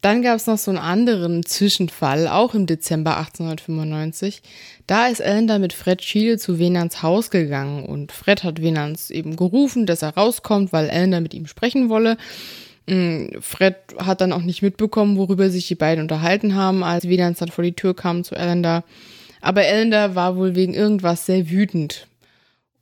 [0.04, 4.42] Dann gab es noch so einen anderen Zwischenfall, auch im Dezember 1895.
[4.86, 9.38] Da ist Ellender mit Fred Schiele zu Venans Haus gegangen und Fred hat Venans eben
[9.38, 12.18] gerufen, dass er rauskommt, weil Ellender mit ihm sprechen wolle.
[12.86, 17.40] Mm, Fred hat dann auch nicht mitbekommen, worüber sich die beiden unterhalten haben, als Venans
[17.40, 18.84] dann vor die Tür kam zu Ellender.
[19.40, 22.08] Aber Ellender war wohl wegen irgendwas sehr wütend.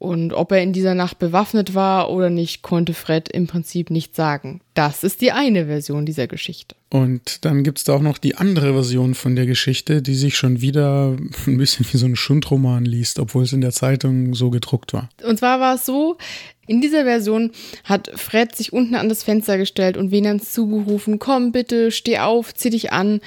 [0.01, 4.15] Und ob er in dieser Nacht bewaffnet war oder nicht, konnte Fred im Prinzip nicht
[4.15, 4.59] sagen.
[4.73, 6.75] Das ist die eine Version dieser Geschichte.
[6.89, 10.37] Und dann gibt es da auch noch die andere Version von der Geschichte, die sich
[10.37, 14.49] schon wieder ein bisschen wie so ein Schundroman liest, obwohl es in der Zeitung so
[14.49, 15.07] gedruckt war.
[15.23, 16.17] Und zwar war es so,
[16.65, 17.51] in dieser Version
[17.83, 22.55] hat Fred sich unten an das Fenster gestellt und Venans zugerufen, komm bitte, steh auf,
[22.55, 23.21] zieh dich an.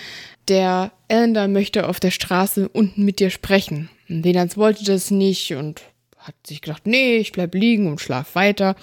[0.49, 3.91] Der Ellender möchte auf der Straße unten mit dir sprechen.
[4.09, 5.81] Venans wollte das nicht und
[6.25, 8.77] hat sich gedacht, nee, ich bleib liegen und schlaf weiter.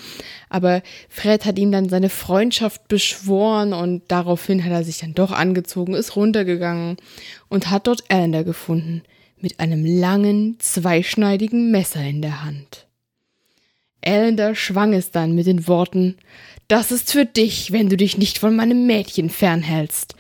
[0.49, 5.32] Aber Fred hat ihm dann seine Freundschaft beschworen und daraufhin hat er sich dann doch
[5.32, 6.97] angezogen, ist runtergegangen
[7.49, 9.01] und hat dort Ellender gefunden
[9.39, 12.88] mit einem langen, zweischneidigen Messer in der Hand.
[14.01, 16.17] Ellender schwang es dann mit den Worten,
[16.67, 20.15] das ist für dich, wenn du dich nicht von meinem Mädchen fernhältst.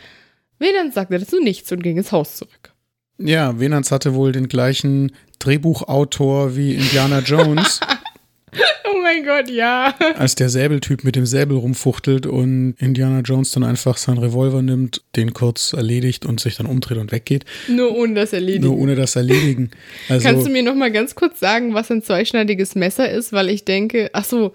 [0.59, 2.73] Venans sagte dazu nichts und ging ins Haus zurück.
[3.17, 5.11] Ja, Venans hatte wohl den gleichen
[5.43, 7.79] Drehbuchautor wie Indiana Jones.
[8.85, 9.93] oh mein Gott, ja.
[10.17, 15.01] Als der Säbeltyp mit dem Säbel rumfuchtelt und Indiana Jones dann einfach seinen Revolver nimmt,
[15.15, 17.45] den kurz erledigt und sich dann umdreht und weggeht.
[17.67, 18.65] Nur ohne das Erledigen.
[18.65, 19.71] Nur ohne das Erledigen.
[20.09, 23.33] Also, Kannst du mir noch mal ganz kurz sagen, was ein zweischneidiges Messer ist?
[23.33, 24.53] Weil ich denke, ach so,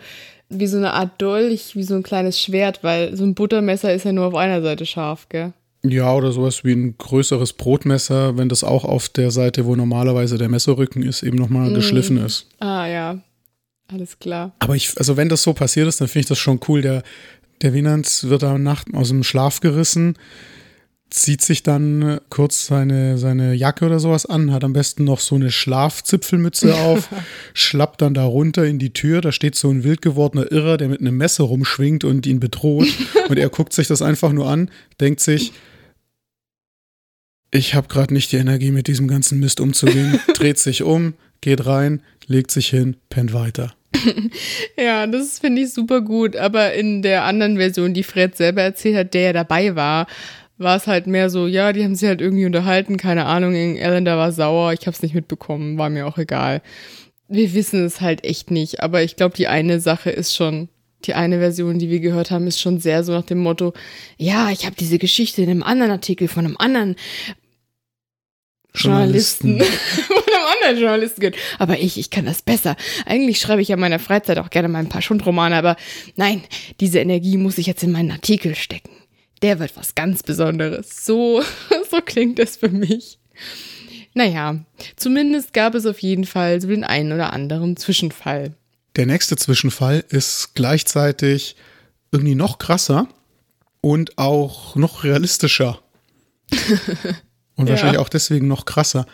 [0.49, 4.05] wie so eine Art Dolch, wie so ein kleines Schwert, weil so ein Buttermesser ist
[4.05, 5.53] ja nur auf einer Seite scharf, gell?
[5.91, 10.39] Ja, oder sowas wie ein größeres Brotmesser, wenn das auch auf der Seite, wo normalerweise
[10.39, 11.75] der Messerrücken ist, eben nochmal mm.
[11.75, 12.49] geschliffen ist.
[12.59, 13.19] Ah ja,
[13.89, 14.53] alles klar.
[14.59, 16.83] Aber ich, also wenn das so passiert ist, dann finde ich das schon cool.
[16.83, 17.03] Der,
[17.63, 20.17] der Winans wird da Nacht aus dem Schlaf gerissen,
[21.11, 25.37] zieht sich dann kurz seine, seine Jacke oder sowas an, hat am besten noch so
[25.37, 27.09] eine Schlafzipfelmütze auf,
[27.55, 30.89] schlappt dann da runter in die Tür, da steht so ein wild gewordener Irrer, der
[30.89, 32.89] mit einem Messer rumschwingt und ihn bedroht
[33.29, 34.71] und er guckt sich das einfach nur an,
[35.01, 35.53] denkt sich,
[37.51, 40.21] ich habe gerade nicht die Energie, mit diesem ganzen Mist umzugehen.
[40.35, 43.73] Dreht sich um, geht rein, legt sich hin, pennt weiter.
[44.77, 46.37] ja, das finde ich super gut.
[46.37, 50.07] Aber in der anderen Version, die Fred selber erzählt hat, der ja dabei war,
[50.59, 54.17] war es halt mehr so, ja, die haben sich halt irgendwie unterhalten, keine Ahnung, Ellender
[54.17, 56.63] war sauer, ich habe es nicht mitbekommen, war mir auch egal.
[57.29, 60.69] Wir wissen es halt echt nicht, aber ich glaube, die eine Sache ist schon,
[61.07, 63.73] die eine Version, die wir gehört haben, ist schon sehr so nach dem Motto,
[64.17, 66.97] ja, ich habe diese Geschichte in einem anderen Artikel von einem anderen
[68.75, 69.61] Journalisten,
[70.07, 71.37] von einem anderen Journalisten gehört.
[71.59, 72.77] Aber ich, ich kann das besser.
[73.07, 75.77] Eigentlich schreibe ich ja in meiner Freizeit auch gerne mal ein paar Schundromane, aber
[76.17, 76.43] nein,
[76.81, 78.91] diese Energie muss ich jetzt in meinen Artikel stecken.
[79.43, 81.05] Der wird was ganz Besonderes.
[81.05, 81.43] So,
[81.91, 83.19] so klingt es für mich.
[84.15, 84.65] Naja,
[84.97, 88.55] zumindest gab es auf jeden Fall so den einen oder anderen Zwischenfall.
[88.97, 91.57] Der nächste Zwischenfall ist gleichzeitig
[92.11, 93.09] irgendwie noch krasser
[93.83, 95.81] und auch noch realistischer.
[97.57, 97.71] und ja.
[97.71, 99.07] wahrscheinlich auch deswegen noch krasser.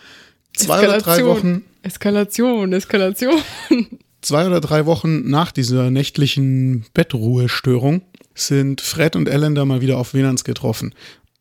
[0.54, 1.64] Zwei oder drei Wochen.
[1.82, 3.42] Eskalation, Eskalation.
[4.20, 8.02] Zwei oder drei Wochen nach dieser nächtlichen Bettruhestörung
[8.34, 10.94] sind Fred und Ellender mal wieder auf Venans getroffen.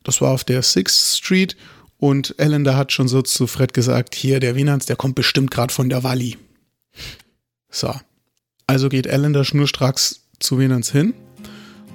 [0.03, 1.55] Das war auf der Sixth Street
[1.97, 5.71] und Ellender hat schon so zu Fred gesagt, hier, der Venans, der kommt bestimmt gerade
[5.71, 6.39] von der Walli.
[7.69, 7.93] So,
[8.71, 11.13] also geht Ellender schnurstracks zu Venans hin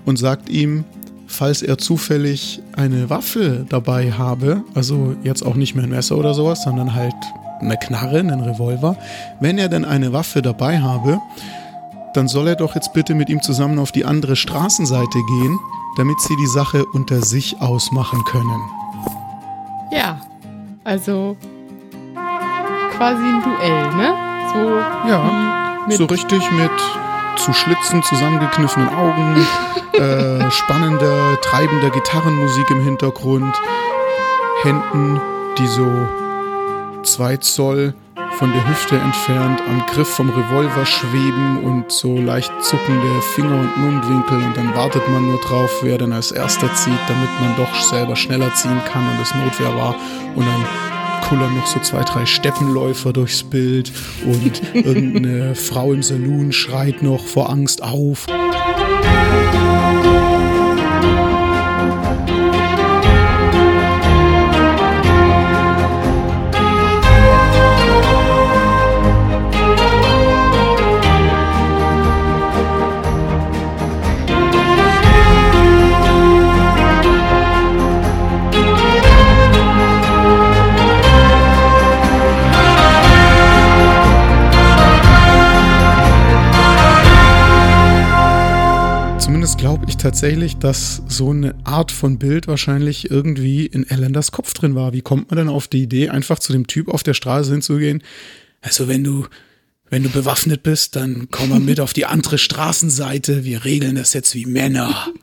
[0.04, 0.84] und sagt ihm,
[1.26, 6.34] falls er zufällig eine Waffe dabei habe, also jetzt auch nicht mehr ein Messer oder
[6.34, 7.14] sowas, sondern halt
[7.60, 8.96] eine Knarre, einen Revolver,
[9.40, 11.18] wenn er denn eine Waffe dabei habe,
[12.12, 15.58] dann soll er doch jetzt bitte mit ihm zusammen auf die andere Straßenseite gehen,
[15.96, 18.60] damit sie die Sache unter sich ausmachen können.
[19.90, 20.20] Ja,
[20.84, 21.38] also
[22.96, 24.14] quasi ein Duell, ne?
[24.52, 26.70] So ja, so richtig mit
[27.36, 29.46] zu Schlitzen zusammengekniffenen Augen,
[29.92, 33.54] äh, spannender, treibender Gitarrenmusik im Hintergrund,
[34.62, 35.20] Händen,
[35.58, 35.86] die so
[37.02, 37.94] zwei Zoll
[38.38, 43.76] von der Hüfte entfernt am Griff vom Revolver schweben und so leicht zuckende Finger- und
[43.78, 47.74] Mundwinkel und dann wartet man nur drauf, wer dann als erster zieht, damit man doch
[47.80, 49.94] selber schneller ziehen kann und es Notwehr war
[50.34, 50.64] und dann
[51.28, 53.92] kullern noch so zwei, drei Steppenläufer durchs Bild
[54.24, 58.26] und irgendeine Frau im Saloon schreit noch vor Angst auf.
[90.06, 94.92] Tatsächlich, dass so eine Art von Bild wahrscheinlich irgendwie in Elenders Kopf drin war.
[94.92, 98.04] Wie kommt man denn auf die Idee, einfach zu dem Typ auf der Straße hinzugehen?
[98.62, 99.26] Also wenn du,
[99.90, 103.44] wenn du bewaffnet bist, dann komm mal mit auf die andere Straßenseite.
[103.44, 105.08] Wir regeln das jetzt wie Männer.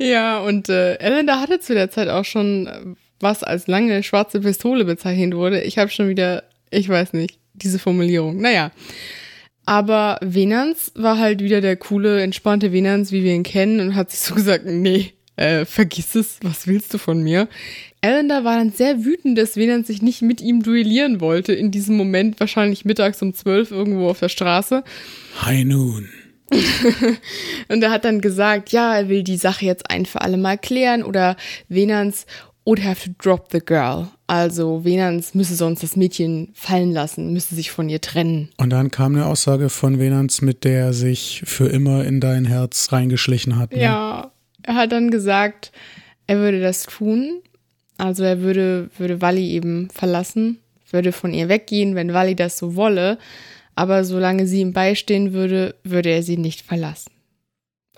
[0.00, 4.84] Ja, und äh, Elender hatte zu der Zeit auch schon, was als lange schwarze Pistole
[4.84, 5.60] bezeichnet wurde.
[5.62, 8.40] Ich habe schon wieder, ich weiß nicht, diese Formulierung.
[8.40, 8.70] Naja.
[9.68, 14.10] Aber Venans war halt wieder der coole, entspannte Venans, wie wir ihn kennen, und hat
[14.10, 17.48] sich so gesagt, nee, äh, vergiss es, was willst du von mir?
[18.00, 21.98] Ellender war dann sehr wütend, dass Venans sich nicht mit ihm duellieren wollte, in diesem
[21.98, 24.84] Moment wahrscheinlich mittags um zwölf irgendwo auf der Straße.
[25.42, 26.08] High noon.
[27.68, 30.56] und er hat dann gesagt, ja, er will die Sache jetzt ein für alle Mal
[30.56, 31.36] klären oder
[31.68, 32.24] Venans
[32.68, 34.08] would have to drop the girl.
[34.26, 38.50] Also Venans müsse sonst das Mädchen fallen lassen, müsse sich von ihr trennen.
[38.58, 42.44] Und dann kam eine Aussage von Venans, mit der er sich für immer in dein
[42.44, 43.72] Herz reingeschlichen hat.
[43.72, 43.82] Ne?
[43.82, 45.72] Ja, er hat dann gesagt,
[46.26, 47.40] er würde das tun.
[47.96, 50.58] Also er würde, würde Wally eben verlassen,
[50.90, 53.16] würde von ihr weggehen, wenn Wally das so wolle.
[53.76, 57.12] Aber solange sie ihm beistehen würde, würde er sie nicht verlassen.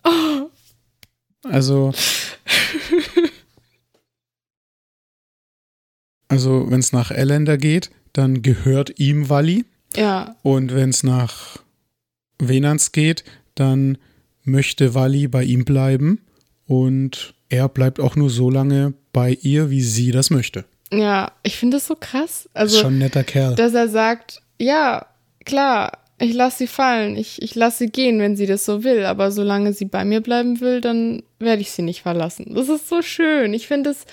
[0.05, 0.49] Oh.
[1.43, 1.93] Also
[6.31, 9.65] Also, wenn es nach Elender geht, dann gehört ihm Wally.
[9.97, 10.37] Ja.
[10.43, 11.59] Und wenn es nach
[12.39, 13.25] Venans geht,
[13.55, 13.99] dann
[14.45, 16.21] möchte Wally bei ihm bleiben
[16.67, 20.65] und er bleibt auch nur so lange bei ihr, wie sie das möchte.
[20.93, 22.49] Ja, ich finde das so krass.
[22.55, 23.57] Also, ist schon ein netter Kerl.
[23.57, 25.07] Dass er sagt, ja,
[25.45, 29.05] klar, ich lasse sie fallen, ich, ich lasse sie gehen, wenn sie das so will,
[29.05, 32.53] aber solange sie bei mir bleiben will, dann werde ich sie nicht verlassen.
[32.55, 33.55] Das ist so schön.
[33.55, 34.05] Ich finde es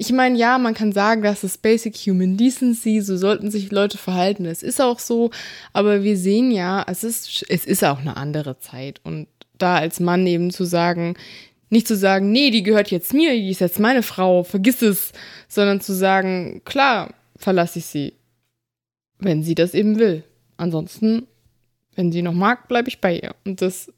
[0.00, 3.98] ich meine, ja, man kann sagen, das ist Basic Human Decency, so sollten sich Leute
[3.98, 4.44] verhalten.
[4.44, 5.32] Es ist auch so,
[5.72, 9.00] aber wir sehen ja, es ist, es ist auch eine andere Zeit.
[9.02, 9.26] Und
[9.58, 11.14] da als Mann eben zu sagen,
[11.68, 15.10] nicht zu sagen, nee, die gehört jetzt mir, die ist jetzt meine Frau, vergiss es,
[15.48, 18.14] sondern zu sagen, klar, verlasse ich sie,
[19.18, 20.22] wenn sie das eben will.
[20.58, 21.26] Ansonsten,
[21.96, 23.34] wenn sie noch mag, bleibe ich bei ihr.
[23.44, 23.92] Und das,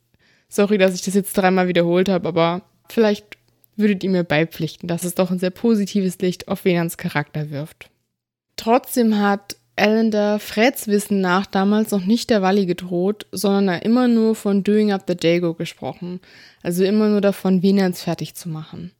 [0.48, 3.36] sorry, dass ich das jetzt dreimal wiederholt habe, aber vielleicht
[3.80, 7.90] würdet ihr mir beipflichten, dass es doch ein sehr positives Licht auf Venans Charakter wirft.
[8.56, 14.08] Trotzdem hat Allender Freds Wissen nach damals noch nicht der Wally gedroht, sondern er immer
[14.08, 16.20] nur von Doing Up the Dago gesprochen,
[16.62, 18.92] also immer nur davon, Venans fertig zu machen.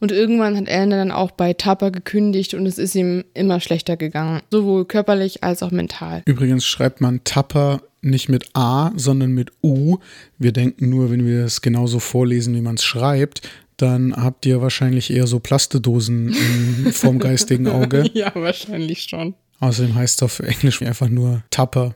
[0.00, 3.96] Und irgendwann hat Allender dann auch bei Tupper gekündigt und es ist ihm immer schlechter
[3.96, 6.22] gegangen, sowohl körperlich als auch mental.
[6.26, 9.98] Übrigens schreibt man Tupper nicht mit A, sondern mit U.
[10.38, 14.60] Wir denken nur, wenn wir es genauso vorlesen, wie man es schreibt, dann habt ihr
[14.60, 16.34] wahrscheinlich eher so Plastedosen
[16.92, 18.10] vorm geistigen Auge.
[18.14, 19.34] ja, wahrscheinlich schon.
[19.60, 21.94] Außerdem heißt es auf Englisch einfach nur Tupper.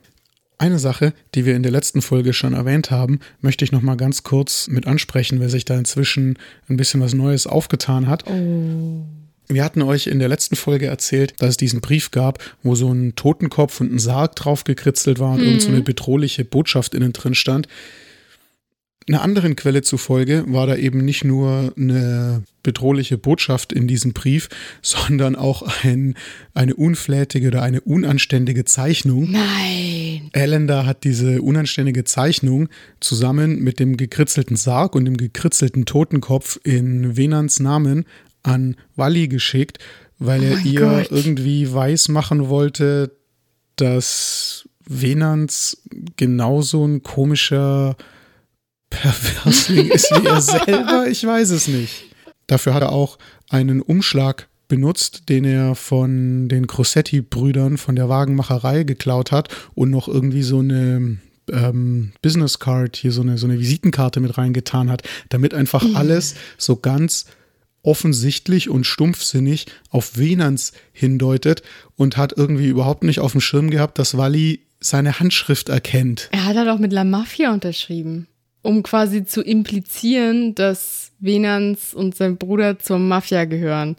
[0.59, 3.97] Eine Sache, die wir in der letzten Folge schon erwähnt haben, möchte ich noch mal
[3.97, 8.27] ganz kurz mit ansprechen, weil sich da inzwischen ein bisschen was Neues aufgetan hat.
[8.29, 9.07] Oh.
[9.49, 12.93] Wir hatten euch in der letzten Folge erzählt, dass es diesen Brief gab, wo so
[12.93, 15.47] ein Totenkopf und ein Sarg drauf gekritzelt war und mhm.
[15.47, 17.67] irgend so eine bedrohliche Botschaft innen drin stand
[19.11, 24.49] Einer anderen Quelle zufolge war da eben nicht nur eine bedrohliche Botschaft in diesem Brief,
[24.83, 26.15] sondern auch ein,
[26.55, 29.33] eine unflätige oder eine unanständige Zeichnung.
[29.33, 30.31] Nein.
[30.33, 32.69] Allender hat diese unanständige Zeichnung
[33.01, 38.05] zusammen mit dem gekritzelten Sarg und dem gekritzelten Totenkopf in Venans Namen
[38.45, 39.81] an Wally geschickt,
[40.21, 41.11] weil Oh er ihr Gott.
[41.11, 43.11] irgendwie weiß machen wollte,
[43.75, 45.83] dass Venans
[46.15, 47.97] genauso ein komischer
[48.91, 51.07] Perversling ist wie er selber.
[51.09, 52.05] Ich weiß es nicht.
[52.47, 53.19] Dafür hat er auch
[53.49, 60.09] einen Umschlag benutzt, den er von den Crossetti-Brüdern von der Wagenmacherei geklaut hat und noch
[60.09, 61.19] irgendwie so eine
[61.51, 66.35] ähm, Business Card, hier so eine, so eine Visitenkarte mit reingetan hat, damit einfach alles
[66.57, 67.27] so ganz
[67.83, 71.63] offensichtlich und stumpfsinnig auf Venans hindeutet
[71.97, 76.29] und hat irgendwie überhaupt nicht auf dem Schirm gehabt, dass Wally seine Handschrift erkennt.
[76.33, 78.27] Er hat halt auch mit La Mafia unterschrieben,
[78.63, 83.97] um quasi zu implizieren, dass Venans und sein Bruder zur Mafia gehören.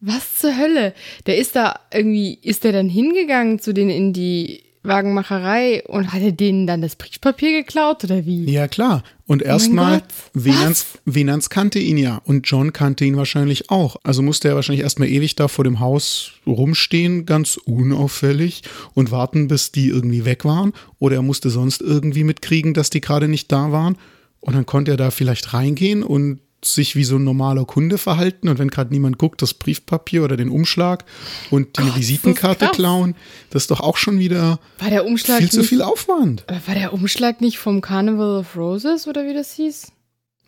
[0.00, 0.94] Was zur Hölle?
[1.26, 6.22] Der ist da irgendwie, ist der dann hingegangen zu denen in die Wagenmacherei und hat
[6.22, 8.50] er denen dann das Briefpapier geklaut oder wie?
[8.50, 9.02] Ja, klar.
[9.26, 13.96] Und erstmal, Gott, Venans, Venans kannte ihn ja und John kannte ihn wahrscheinlich auch.
[14.02, 18.62] Also musste er wahrscheinlich erstmal ewig da vor dem Haus rumstehen, ganz unauffällig
[18.94, 20.72] und warten, bis die irgendwie weg waren.
[20.98, 23.98] Oder er musste sonst irgendwie mitkriegen, dass die gerade nicht da waren.
[24.40, 28.48] Und dann konnte er da vielleicht reingehen und sich wie so ein normaler Kunde verhalten
[28.48, 31.04] und wenn gerade niemand guckt, das Briefpapier oder den Umschlag
[31.50, 33.14] und die Gott, Visitenkarte das klauen,
[33.50, 36.44] das ist doch auch schon wieder War der Umschlag viel zu nicht, viel Aufwand.
[36.66, 39.92] War der Umschlag nicht vom Carnival of Roses oder wie das hieß?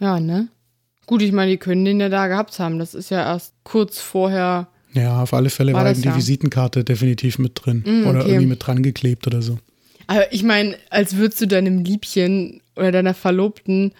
[0.01, 0.49] Ja, ne?
[1.07, 2.79] Gut, ich meine, die können den ja da gehabt haben.
[2.79, 4.69] Das ist ja erst kurz vorher.
[4.93, 6.17] Ja, auf alle Fälle War war, eben die ja?
[6.17, 7.83] Visitenkarte definitiv mit drin.
[7.87, 8.31] Mm, Oder okay.
[8.31, 9.59] irgendwie mit dran geklebt oder so.
[10.07, 13.93] Aber ich meine, als würdest du deinem Liebchen oder deiner Verlobten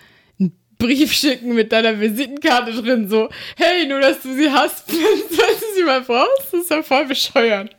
[0.83, 5.77] Brief schicken mit deiner Visitenkarte drin, so, hey, nur dass du sie hast, wenn du
[5.77, 7.71] sie mal brauchst, das ist ja voll bescheuert.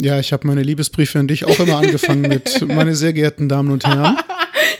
[0.00, 3.70] Ja, ich habe meine Liebesbriefe an dich auch immer angefangen mit meine sehr geehrten Damen
[3.70, 4.18] und Herren.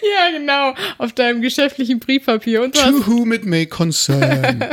[0.03, 2.63] Ja, genau, auf deinem geschäftlichen Briefpapier.
[2.63, 4.65] Und To whom it may concern.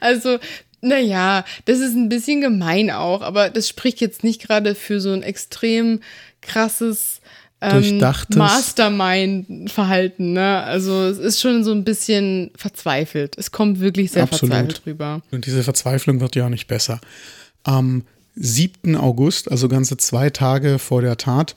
[0.00, 0.38] Also,
[0.82, 5.12] naja, das ist ein bisschen gemein auch, aber das spricht jetzt nicht gerade für so
[5.12, 6.00] ein extrem
[6.42, 7.22] krasses
[7.70, 8.36] Durchdachtes.
[8.36, 10.32] Mastermind-Verhalten.
[10.32, 10.62] Ne?
[10.62, 13.36] Also es ist schon so ein bisschen verzweifelt.
[13.38, 14.52] Es kommt wirklich sehr Absolut.
[14.52, 15.22] verzweifelt rüber.
[15.30, 17.00] Und diese Verzweiflung wird ja auch nicht besser.
[17.62, 18.04] Am
[18.34, 18.96] 7.
[18.96, 21.56] August, also ganze zwei Tage vor der Tat,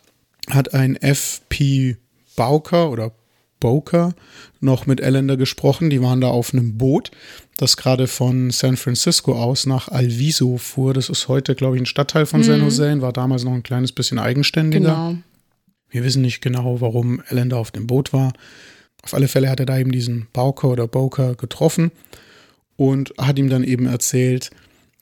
[0.49, 1.97] hat ein FP
[2.35, 3.11] Bauker oder
[3.59, 4.13] Boker
[4.59, 5.89] noch mit Allender gesprochen.
[5.89, 7.11] Die waren da auf einem Boot,
[7.57, 10.93] das gerade von San Francisco aus nach Alviso fuhr.
[10.93, 13.63] Das ist heute, glaube ich, ein Stadtteil von San Jose und war damals noch ein
[13.63, 14.85] kleines bisschen eigenständiger.
[14.85, 15.15] Genau.
[15.89, 18.33] Wir wissen nicht genau, warum Allender auf dem Boot war.
[19.03, 21.91] Auf alle Fälle hat er da eben diesen Bauker oder Boker getroffen
[22.75, 24.49] und hat ihm dann eben erzählt,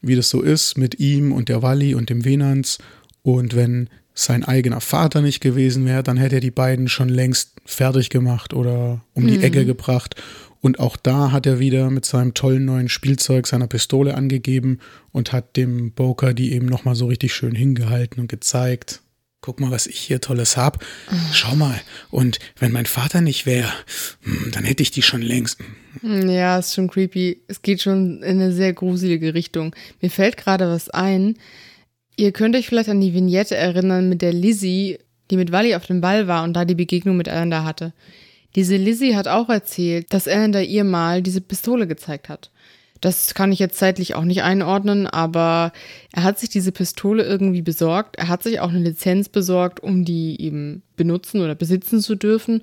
[0.01, 2.77] wie das so ist mit ihm und der Walli und dem Venans.
[3.21, 7.53] Und wenn sein eigener Vater nicht gewesen wäre, dann hätte er die beiden schon längst
[7.65, 10.21] fertig gemacht oder um die Ecke gebracht.
[10.61, 14.79] Und auch da hat er wieder mit seinem tollen neuen Spielzeug seiner Pistole angegeben
[15.11, 19.02] und hat dem Boker die eben nochmal so richtig schön hingehalten und gezeigt.
[19.43, 20.81] Guck mal, was ich hier Tolles hab.
[21.33, 21.77] Schau mal.
[22.09, 23.67] Und wenn mein Vater nicht wäre,
[24.23, 25.59] hm, dann hätte ich die schon längst.
[25.99, 27.41] Hm, Ja, ist schon creepy.
[27.49, 29.75] Es geht schon in eine sehr gruselige Richtung.
[30.01, 31.35] Mir fällt gerade was ein.
[32.15, 34.97] Ihr könnt euch vielleicht an die Vignette erinnern mit der Lizzie,
[35.29, 37.91] die mit Wally auf dem Ball war und da die Begegnung mit Allender hatte.
[38.55, 42.49] Diese Lizzie hat auch erzählt, dass Allender ihr mal diese Pistole gezeigt hat.
[43.03, 45.73] Das kann ich jetzt zeitlich auch nicht einordnen, aber
[46.13, 48.15] er hat sich diese Pistole irgendwie besorgt.
[48.15, 52.61] Er hat sich auch eine Lizenz besorgt, um die eben benutzen oder besitzen zu dürfen.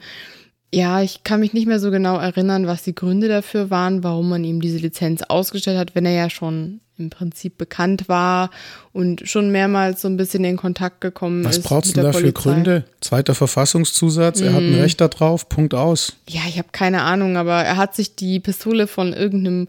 [0.72, 4.30] Ja, ich kann mich nicht mehr so genau erinnern, was die Gründe dafür waren, warum
[4.30, 8.50] man ihm diese Lizenz ausgestellt hat, wenn er ja schon im Prinzip bekannt war
[8.94, 11.64] und schon mehrmals so ein bisschen in Kontakt gekommen Was ist.
[11.64, 12.32] brauchst mit du der da für.
[12.32, 12.84] Gründe?
[13.02, 16.14] Zweiter Verfassungszusatz, er hat ein Recht darauf, Punkt aus.
[16.28, 19.68] Ja, ich habe keine Ahnung, aber er hat sich die Pistole von irgendeinem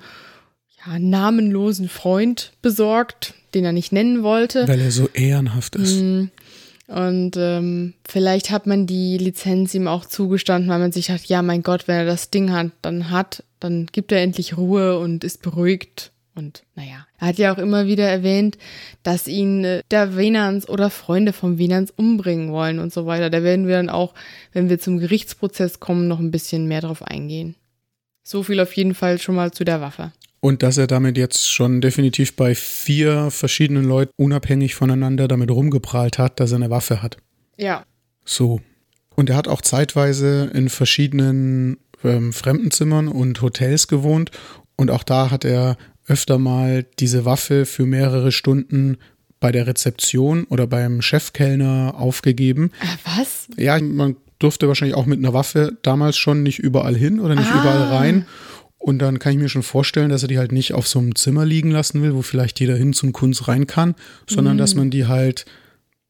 [0.85, 4.67] ja, namenlosen Freund besorgt, den er nicht nennen wollte.
[4.67, 6.01] Weil er so ehrenhaft ist.
[6.01, 6.31] Mhm.
[6.87, 11.41] Und ähm, vielleicht hat man die Lizenz ihm auch zugestanden, weil man sich dachte, ja,
[11.41, 15.23] mein Gott, wenn er das Ding hat, dann hat, dann gibt er endlich Ruhe und
[15.23, 16.11] ist beruhigt.
[16.35, 18.57] Und naja, er hat ja auch immer wieder erwähnt,
[19.03, 23.29] dass ihn äh, der Venans oder Freunde vom Venans umbringen wollen und so weiter.
[23.29, 24.13] Da werden wir dann auch,
[24.51, 27.55] wenn wir zum Gerichtsprozess kommen, noch ein bisschen mehr drauf eingehen.
[28.23, 30.11] So viel auf jeden Fall schon mal zu der Waffe.
[30.41, 36.17] Und dass er damit jetzt schon definitiv bei vier verschiedenen Leuten unabhängig voneinander damit rumgeprahlt
[36.17, 37.17] hat, dass er eine Waffe hat.
[37.57, 37.85] Ja.
[38.25, 38.59] So.
[39.15, 44.31] Und er hat auch zeitweise in verschiedenen ähm, Fremdenzimmern und Hotels gewohnt
[44.75, 45.77] und auch da hat er
[46.07, 48.97] öfter mal diese Waffe für mehrere Stunden
[49.39, 52.71] bei der Rezeption oder beim Chefkellner aufgegeben.
[52.81, 53.47] Ah, was?
[53.57, 57.51] Ja, man durfte wahrscheinlich auch mit einer Waffe damals schon nicht überall hin oder nicht
[57.51, 57.61] Ah.
[57.61, 58.25] überall rein.
[58.81, 61.15] Und dann kann ich mir schon vorstellen, dass er die halt nicht auf so einem
[61.15, 63.93] Zimmer liegen lassen will, wo vielleicht jeder hin zum Kunst rein kann,
[64.27, 65.45] sondern dass man die halt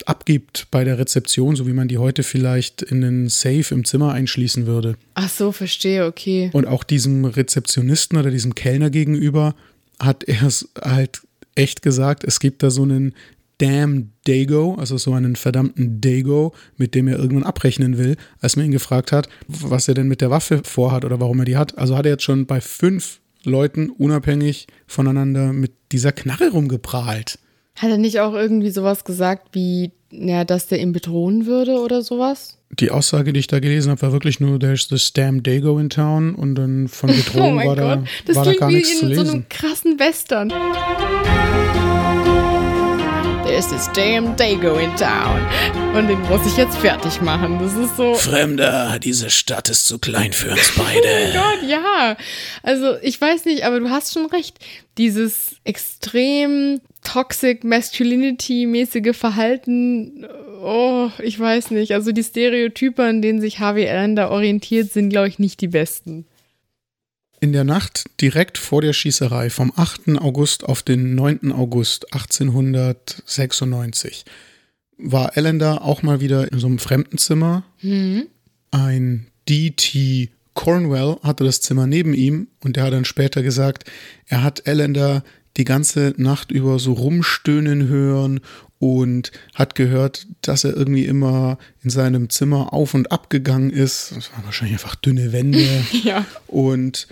[0.06, 4.14] abgibt bei der Rezeption, so wie man die heute vielleicht in einen Safe im Zimmer
[4.14, 4.96] einschließen würde.
[5.16, 6.50] Ach so, verstehe, okay.
[6.54, 9.54] Und auch diesem Rezeptionisten oder diesem Kellner gegenüber
[10.00, 11.22] hat er es halt
[11.56, 13.14] echt gesagt, es gibt da so einen
[13.62, 18.66] damn Dago, also so einen verdammten Dago, mit dem er irgendwann abrechnen will, als man
[18.66, 21.78] ihn gefragt hat, was er denn mit der Waffe vorhat oder warum er die hat.
[21.78, 27.40] Also hat er jetzt schon bei fünf Leuten unabhängig voneinander mit dieser Knarre rumgeprahlt.
[27.76, 32.02] Hat er nicht auch irgendwie sowas gesagt wie, ja, dass der ihn bedrohen würde oder
[32.02, 32.58] sowas?
[32.80, 35.90] Die Aussage, die ich da gelesen habe, war wirklich nur, there's this damn Dago in
[35.90, 38.70] town und dann von Bedrohung oh mein war, da, Gott, das war da klingt gar
[38.70, 39.34] wie nichts zu in so lesen.
[39.34, 40.52] einem krassen Western.
[43.52, 45.46] There's this damn Dago in town.
[45.94, 47.60] Und den muss ich jetzt fertig machen.
[47.60, 48.14] Das ist so.
[48.14, 51.34] Fremder, diese Stadt ist zu klein für uns Oh beide.
[51.34, 52.16] Gott, ja.
[52.64, 54.58] Also ich weiß nicht, aber du hast schon recht.
[54.98, 60.26] Dieses extrem toxic masculinity-mäßige Verhalten,
[60.64, 61.92] oh, ich weiß nicht.
[61.92, 65.68] Also die Stereotype, an denen sich Harvey Allen da orientiert, sind, glaube ich, nicht die
[65.68, 66.26] besten.
[67.44, 70.20] In der Nacht direkt vor der Schießerei vom 8.
[70.20, 71.52] August auf den 9.
[71.52, 74.26] August 1896
[75.00, 77.64] war Allender auch mal wieder in so einem Fremdenzimmer.
[78.70, 80.30] Ein D.T.
[80.54, 83.86] Cornwell hatte das Zimmer neben ihm und der hat dann später gesagt,
[84.28, 85.24] er hat Allender
[85.58, 88.42] die ganze Nacht über so rumstöhnen hören
[88.78, 94.14] und hat gehört, dass er irgendwie immer in seinem Zimmer auf und ab gegangen ist.
[94.16, 95.66] Das waren wahrscheinlich einfach dünne Wände.
[96.04, 96.24] Ja.
[96.46, 97.08] Und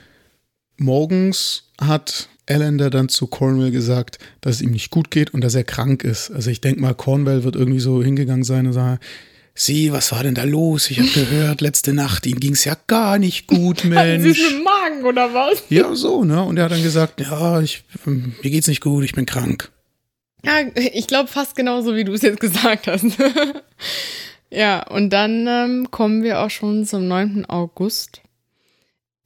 [0.80, 5.56] morgens hat Allender dann zu Cornwell gesagt, dass es ihm nicht gut geht und dass
[5.56, 6.32] er krank ist.
[6.32, 9.00] Also ich denke mal, Cornwell wird irgendwie so hingegangen sein und sagen,
[9.56, 10.90] Sie, was war denn da los?
[10.90, 14.52] Ich habe gehört, letzte Nacht, Ihnen ging es ja gar nicht gut, Hatten Sie Mensch.
[14.54, 15.64] mit Magen oder was?
[15.70, 16.42] Ja, so, ne?
[16.44, 19.70] Und er hat dann gesagt, ja, ich, mir geht's nicht gut, ich bin krank.
[20.46, 23.04] Ja, ich glaube fast genauso, wie du es jetzt gesagt hast.
[24.50, 27.44] ja, und dann ähm, kommen wir auch schon zum 9.
[27.46, 28.22] August.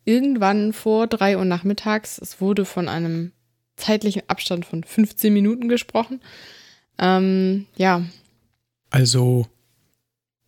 [0.05, 2.17] Irgendwann vor 3 Uhr nachmittags.
[2.17, 3.31] Es wurde von einem
[3.75, 6.21] zeitlichen Abstand von 15 Minuten gesprochen.
[6.99, 8.03] Ähm, ja,
[8.91, 9.47] Also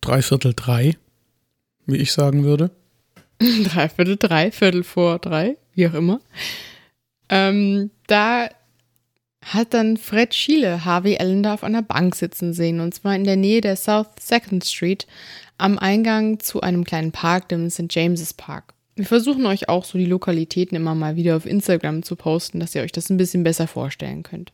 [0.00, 0.96] dreiviertel drei,
[1.86, 2.70] wie ich sagen würde.
[3.38, 6.20] Dreiviertel drei, Viertel vor drei, wie auch immer.
[7.28, 8.48] Ähm, da
[9.44, 13.36] hat dann Fred Schiele Harvey Allender auf einer Bank sitzen sehen, und zwar in der
[13.36, 15.06] Nähe der South Second Street
[15.58, 17.86] am Eingang zu einem kleinen Park, dem St.
[17.90, 18.74] James's Park.
[18.96, 22.74] Wir versuchen euch auch so die Lokalitäten immer mal wieder auf Instagram zu posten, dass
[22.74, 24.52] ihr euch das ein bisschen besser vorstellen könnt.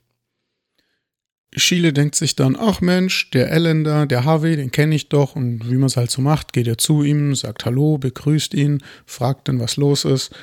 [1.54, 5.36] Schiele denkt sich dann, ach Mensch, der Allender, der Harvey, den kenne ich doch.
[5.36, 8.82] Und wie man es halt so macht, geht er zu ihm, sagt Hallo, begrüßt ihn,
[9.06, 10.34] fragt dann, was los ist.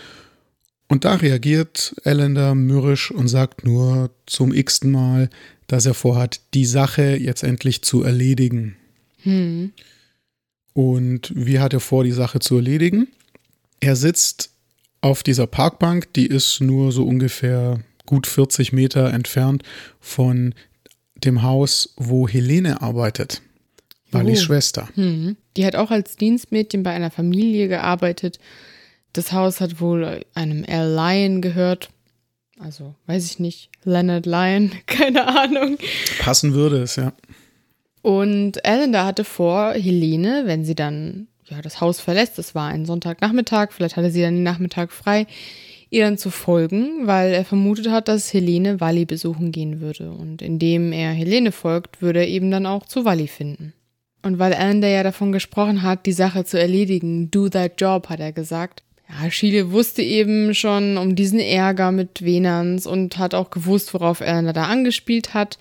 [0.88, 5.30] Und da reagiert Allender mürrisch und sagt nur zum x-ten Mal,
[5.68, 8.76] dass er vorhat, die Sache jetzt endlich zu erledigen.
[9.24, 9.74] Hm.
[10.74, 13.08] Und wie hat er vor, die Sache zu erledigen?
[13.80, 14.52] Er sitzt
[15.02, 19.64] auf dieser Parkbank, die ist nur so ungefähr gut 40 Meter entfernt
[20.00, 20.54] von
[21.16, 23.42] dem Haus, wo Helene arbeitet.
[24.12, 24.46] Wallis Oh.
[24.46, 24.90] Schwester.
[24.96, 25.38] Hm.
[25.56, 28.40] Die hat auch als Dienstmädchen bei einer Familie gearbeitet.
[29.14, 30.94] Das Haus hat wohl einem L.
[30.96, 31.90] Lyon gehört.
[32.60, 33.70] Also, weiß ich nicht.
[33.84, 35.78] Leonard Lyon, keine Ahnung.
[36.20, 37.14] Passen würde es, ja.
[38.02, 42.86] Und Allender hatte vor, Helene, wenn sie dann ja, das Haus verlässt, das war ein
[42.86, 45.28] Sonntagnachmittag, vielleicht hatte sie dann den Nachmittag frei,
[45.90, 50.12] ihr dann zu folgen, weil er vermutet hat, dass Helene Wally besuchen gehen würde.
[50.12, 53.74] Und indem er Helene folgt, würde er eben dann auch zu Wally finden.
[54.22, 58.20] Und weil Allender ja davon gesprochen hat, die Sache zu erledigen, do that job, hat
[58.20, 58.84] er gesagt.
[59.10, 64.22] Ja, Schiele wusste eben schon um diesen Ärger mit Venans und hat auch gewusst, worauf
[64.22, 65.58] Allender da angespielt hat.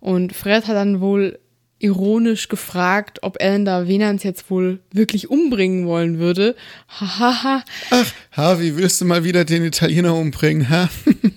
[0.00, 1.38] Und Fred hat dann wohl
[1.78, 6.56] ironisch gefragt, ob Allender Venans jetzt wohl wirklich umbringen wollen würde.
[6.88, 7.64] Hahaha.
[7.90, 10.88] Ach, Harvey, willst du mal wieder den Italiener umbringen, ha?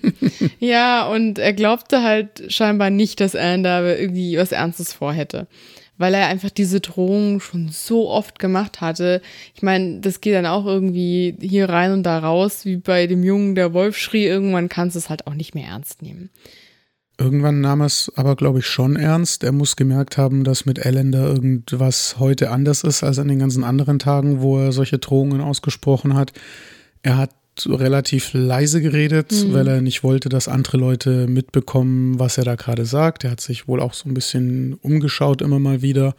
[0.58, 5.48] Ja, und er glaubte halt scheinbar nicht, dass Allender irgendwie was Ernstes vorhätte.
[5.98, 9.22] Weil er einfach diese Drohung schon so oft gemacht hatte.
[9.56, 13.24] Ich meine, das geht dann auch irgendwie hier rein und da raus, wie bei dem
[13.24, 14.24] Jungen, der Wolf schrie.
[14.24, 16.30] Irgendwann kannst du es halt auch nicht mehr ernst nehmen.
[17.22, 19.44] Irgendwann nahm er es aber, glaube ich, schon ernst.
[19.44, 23.38] Er muss gemerkt haben, dass mit Ellen da irgendwas heute anders ist als an den
[23.38, 26.32] ganzen anderen Tagen, wo er solche Drohungen ausgesprochen hat.
[27.02, 27.30] Er hat
[27.66, 29.52] relativ leise geredet, mhm.
[29.52, 33.22] weil er nicht wollte, dass andere Leute mitbekommen, was er da gerade sagt.
[33.22, 36.16] Er hat sich wohl auch so ein bisschen umgeschaut immer mal wieder.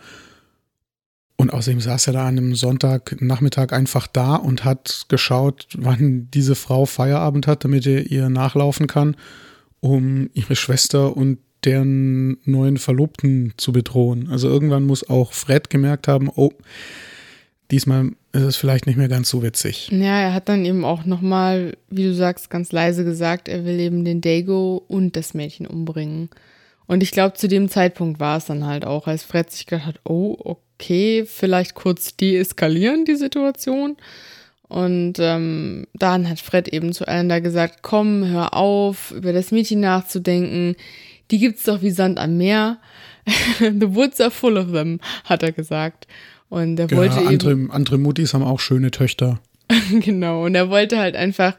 [1.35, 6.55] Und außerdem saß er da an einem Sonntagnachmittag einfach da und hat geschaut, wann diese
[6.55, 9.17] Frau Feierabend hat, damit er ihr nachlaufen kann
[9.84, 14.29] um ihre Schwester und deren neuen Verlobten zu bedrohen.
[14.31, 16.51] Also irgendwann muss auch Fred gemerkt haben, oh,
[17.69, 19.89] diesmal ist es vielleicht nicht mehr ganz so witzig.
[19.91, 23.79] Ja, er hat dann eben auch nochmal, wie du sagst, ganz leise gesagt, er will
[23.79, 26.29] eben den Dago und das Mädchen umbringen.
[26.86, 29.86] Und ich glaube, zu dem Zeitpunkt war es dann halt auch, als Fred sich gedacht
[29.86, 33.97] hat, oh, okay, vielleicht kurz deeskalieren die Situation.
[34.74, 39.51] Und ähm, dann hat Fred eben zu Ellen da gesagt, komm, hör auf, über das
[39.51, 40.76] Mädchen nachzudenken.
[41.30, 42.80] Die gibt's doch wie Sand am Meer.
[43.59, 46.07] The woods are full of them, hat er gesagt.
[46.49, 49.39] Und er ja, wollte andere, eben, andere Muttis haben auch schöne Töchter.
[49.91, 51.55] genau, und er wollte halt einfach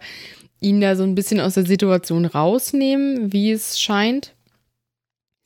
[0.59, 4.33] ihn da so ein bisschen aus der Situation rausnehmen, wie es scheint.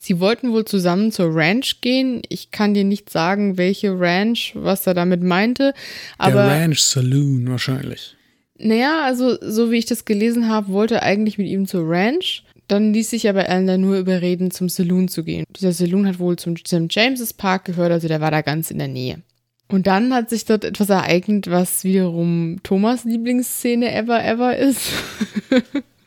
[0.08, 2.22] Sie wollten wohl zusammen zur Ranch gehen.
[2.30, 5.74] Ich kann dir nicht sagen, welche Ranch, was er damit meinte.
[6.16, 8.16] Aber Der Ranch Saloon wahrscheinlich.
[8.56, 12.42] Naja, also so wie ich das gelesen habe, wollte er eigentlich mit ihm zur Ranch.
[12.68, 15.44] Dann ließ sich aber Alan nur überreden, zum Saloon zu gehen.
[15.54, 16.86] Dieser Saloon hat wohl zum St.
[16.88, 19.20] James's Park gehört, also der war da ganz in der Nähe.
[19.68, 24.90] Und dann hat sich dort etwas ereignet, was wiederum Thomas Lieblingsszene ever ever ist.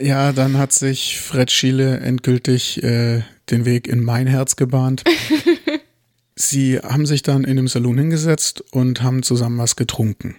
[0.00, 5.04] Ja, dann hat sich Fred Schiele endgültig äh, den Weg in mein Herz gebahnt.
[6.36, 10.34] Sie haben sich dann in dem Salon hingesetzt und haben zusammen was getrunken.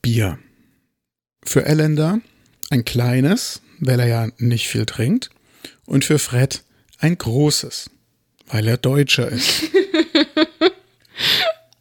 [0.00, 0.38] Bier.
[1.44, 2.20] Für Elender
[2.70, 5.28] ein kleines, weil er ja nicht viel trinkt.
[5.84, 6.62] Und für Fred
[6.98, 7.90] ein großes,
[8.46, 9.64] weil er Deutscher ist.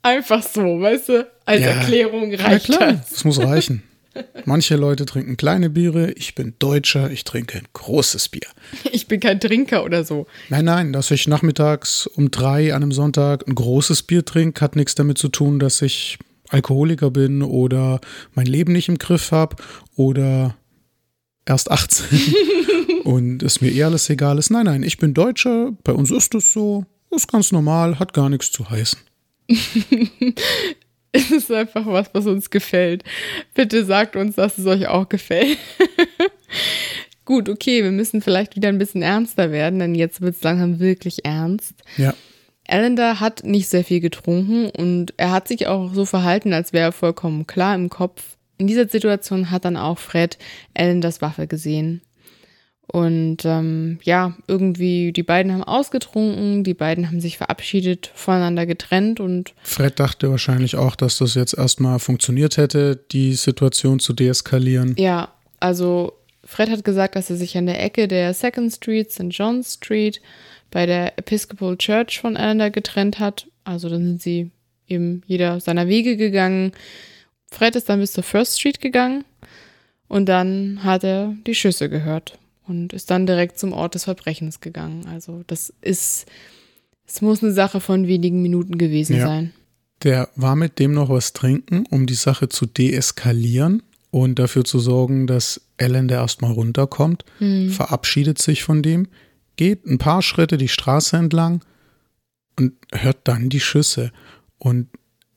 [0.01, 1.31] Einfach so, weißt du?
[1.45, 3.09] Als ja, Erklärung reicht ja klar, das.
[3.09, 3.83] Das muss reichen.
[4.45, 8.47] Manche Leute trinken kleine Biere, ich bin Deutscher, ich trinke ein großes Bier.
[8.91, 10.27] Ich bin kein Trinker oder so.
[10.49, 14.75] Nein, nein, dass ich nachmittags um drei an einem Sonntag ein großes Bier trinke, hat
[14.75, 17.99] nichts damit zu tun, dass ich Alkoholiker bin oder
[18.33, 19.55] mein Leben nicht im Griff habe
[19.95, 20.55] oder
[21.45, 22.19] erst 18
[23.03, 24.51] und es mir eh alles egal ist.
[24.51, 28.29] Nein, nein, ich bin Deutscher, bei uns ist es so, ist ganz normal, hat gar
[28.29, 28.99] nichts zu heißen.
[31.15, 33.03] Es ist einfach was, was uns gefällt.
[33.53, 35.59] Bitte sagt uns, dass es euch auch gefällt.
[37.25, 40.79] Gut, okay, wir müssen vielleicht wieder ein bisschen ernster werden, denn jetzt wird es langsam
[40.79, 41.75] wirklich ernst.
[41.97, 42.15] Ja.
[42.67, 46.89] Allender hat nicht sehr viel getrunken und er hat sich auch so verhalten, als wäre
[46.89, 48.37] er vollkommen klar im Kopf.
[48.57, 50.37] In dieser Situation hat dann auch Fred
[50.73, 52.01] Allenders Waffe gesehen.
[52.93, 59.19] Und ähm, ja, irgendwie, die beiden haben ausgetrunken, die beiden haben sich verabschiedet, voneinander getrennt
[59.19, 59.55] und.
[59.63, 64.93] Fred dachte wahrscheinlich auch, dass das jetzt erstmal funktioniert hätte, die Situation zu deeskalieren.
[64.99, 66.13] Ja, also
[66.43, 69.29] Fred hat gesagt, dass er sich an der Ecke der Second Street, St.
[69.29, 70.21] John Street,
[70.69, 73.47] bei der Episcopal Church voneinander getrennt hat.
[73.63, 74.51] Also dann sind sie
[74.87, 76.73] eben jeder seiner Wege gegangen.
[77.49, 79.25] Fred ist dann bis zur First Street gegangen
[80.07, 82.37] und dann hat er die Schüsse gehört
[82.67, 85.05] und ist dann direkt zum Ort des Verbrechens gegangen.
[85.07, 86.25] Also das ist,
[87.05, 89.27] es muss eine Sache von wenigen Minuten gewesen ja.
[89.27, 89.53] sein.
[90.03, 94.79] Der war mit dem noch was trinken, um die Sache zu deeskalieren und dafür zu
[94.79, 97.69] sorgen, dass Ellen der erstmal runterkommt, hm.
[97.69, 99.07] verabschiedet sich von dem,
[99.55, 101.63] geht ein paar Schritte die Straße entlang
[102.59, 104.11] und hört dann die Schüsse.
[104.57, 104.87] Und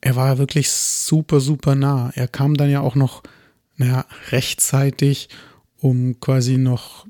[0.01, 2.11] er war wirklich super, super nah.
[2.15, 3.23] Er kam dann ja auch noch,
[3.77, 5.29] naja, rechtzeitig,
[5.79, 7.07] um quasi noch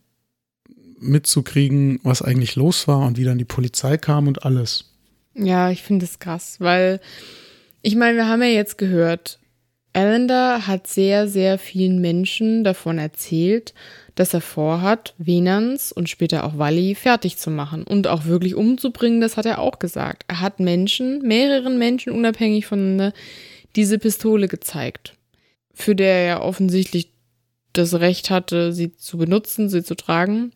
[1.00, 4.86] mitzukriegen, was eigentlich los war und wie dann die Polizei kam und alles.
[5.34, 7.00] Ja, ich finde es krass, weil
[7.82, 9.40] ich meine, wir haben ja jetzt gehört,
[9.94, 13.74] Allender hat sehr, sehr vielen Menschen davon erzählt,
[14.14, 19.22] dass er vorhat, Venans und später auch Wally fertig zu machen und auch wirklich umzubringen,
[19.22, 20.24] das hat er auch gesagt.
[20.28, 23.14] Er hat Menschen, mehreren Menschen unabhängig voneinander,
[23.76, 25.16] diese Pistole gezeigt,
[25.74, 27.12] für der er offensichtlich
[27.74, 30.52] das Recht hatte, sie zu benutzen, sie zu tragen.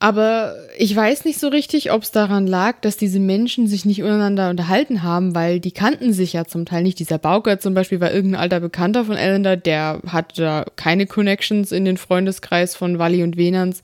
[0.00, 4.02] Aber ich weiß nicht so richtig, ob es daran lag, dass diese Menschen sich nicht
[4.02, 6.98] untereinander unterhalten haben, weil die kannten sich ja zum Teil nicht.
[6.98, 11.72] Dieser Bauker zum Beispiel war irgendein alter Bekannter von Ellender, der hatte da keine Connections
[11.72, 13.82] in den Freundeskreis von Wally und Venans.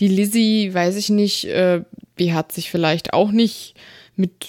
[0.00, 1.82] Die Lizzie, weiß ich nicht, äh,
[2.18, 3.74] die hat sich vielleicht auch nicht
[4.16, 4.48] mit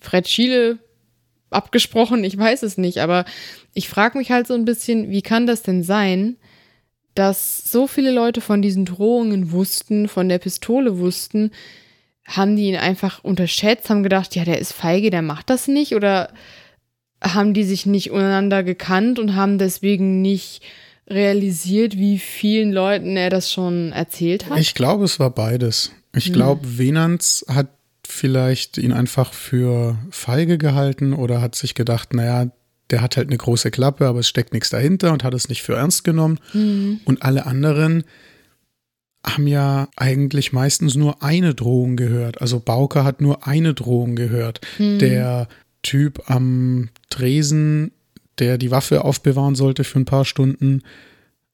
[0.00, 0.78] Fred Schiele
[1.50, 3.24] abgesprochen, ich weiß es nicht, aber
[3.72, 6.36] ich frage mich halt so ein bisschen, wie kann das denn sein,
[7.18, 11.50] dass so viele Leute von diesen Drohungen wussten, von der Pistole wussten,
[12.24, 15.94] haben die ihn einfach unterschätzt, haben gedacht, ja, der ist feige, der macht das nicht
[15.94, 16.32] oder
[17.22, 20.62] haben die sich nicht untereinander gekannt und haben deswegen nicht
[21.08, 24.58] realisiert, wie vielen Leuten er das schon erzählt hat?
[24.58, 25.92] Ich glaube, es war beides.
[26.14, 26.32] Ich hm.
[26.34, 27.68] glaube, Venans hat
[28.06, 32.50] vielleicht ihn einfach für feige gehalten oder hat sich gedacht, naja,
[32.90, 35.62] der hat halt eine große Klappe, aber es steckt nichts dahinter und hat es nicht
[35.62, 36.38] für ernst genommen.
[36.52, 37.00] Mhm.
[37.04, 38.04] Und alle anderen
[39.24, 42.40] haben ja eigentlich meistens nur eine Drohung gehört.
[42.40, 44.60] Also Bauke hat nur eine Drohung gehört.
[44.78, 44.98] Mhm.
[45.00, 45.48] Der
[45.82, 47.92] Typ am Tresen,
[48.38, 50.82] der die Waffe aufbewahren sollte für ein paar Stunden,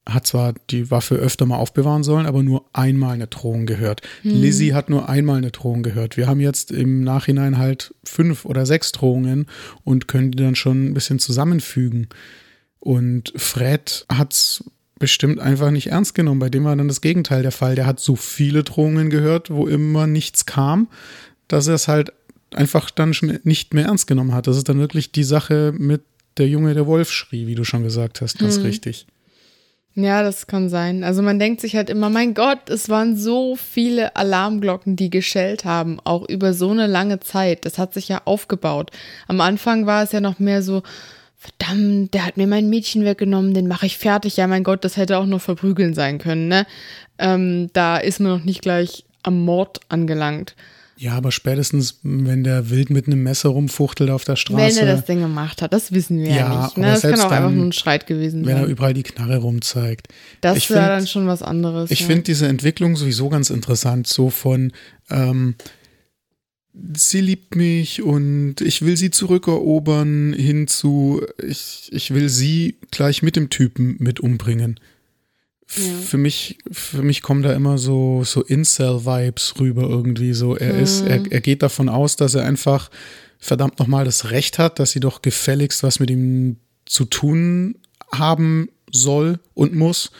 [0.07, 4.03] hat zwar die Waffe öfter mal aufbewahren sollen, aber nur einmal eine Drohung gehört.
[4.23, 4.41] Hm.
[4.41, 6.17] Lizzie hat nur einmal eine Drohung gehört.
[6.17, 9.47] Wir haben jetzt im Nachhinein halt fünf oder sechs Drohungen
[9.85, 12.09] und können die dann schon ein bisschen zusammenfügen.
[12.81, 14.65] Und Fred hat's
[14.99, 16.41] bestimmt einfach nicht ernst genommen.
[16.41, 17.77] Bei dem war dann das Gegenteil der Fall.
[17.77, 20.89] Der hat so viele Drohungen gehört, wo immer nichts kam,
[21.47, 22.13] dass er es halt
[22.53, 24.47] einfach dann schon nicht mehr ernst genommen hat.
[24.47, 26.03] Das ist dann wirklich die Sache mit
[26.39, 28.63] der Junge, der Wolf schrie, wie du schon gesagt hast, ganz hm.
[28.63, 29.07] richtig.
[29.95, 31.05] Ja, das kann sein.
[31.05, 35.66] Also man denkt sich halt immer, mein Gott, es waren so viele Alarmglocken, die geschellt
[35.66, 37.66] haben, auch über so eine lange Zeit.
[37.66, 38.90] Das hat sich ja aufgebaut.
[39.28, 40.82] Am Anfang war es ja noch mehr so,
[41.36, 44.36] verdammt, der hat mir mein Mädchen weggenommen, den mache ich fertig.
[44.36, 46.66] Ja, mein Gott, das hätte auch noch verprügeln sein können, ne?
[47.18, 50.55] Ähm, da ist man noch nicht gleich am Mord angelangt.
[51.03, 54.77] Ja, aber spätestens, wenn der wild mit einem Messer rumfuchtelt auf der Straße.
[54.77, 56.79] Wenn er das Ding gemacht hat, das wissen wir ja, ja nicht.
[56.79, 56.87] Ne?
[56.93, 58.55] Das kann auch dann, einfach nur ein Schreit gewesen sein.
[58.55, 60.07] Wenn er überall die Knarre rumzeigt.
[60.43, 61.91] Das ist ja dann schon was anderes.
[61.91, 62.07] Ich ja.
[62.07, 64.71] finde diese Entwicklung sowieso ganz interessant, so von
[65.11, 65.57] ähm,
[66.97, 73.25] sie liebt mich und ich will sie zurückerobern hin zu ich, ich will sie gleich
[73.25, 74.79] mit dem Typen mit umbringen.
[75.67, 80.35] Für mich, für mich kommen da immer so, so Incel-Vibes rüber irgendwie.
[80.35, 80.83] So, er mhm.
[80.83, 82.91] ist, er, er geht davon aus, dass er einfach
[83.39, 87.77] verdammt nochmal das Recht hat, dass sie doch gefälligst was mit ihm zu tun
[88.13, 90.11] haben soll und muss.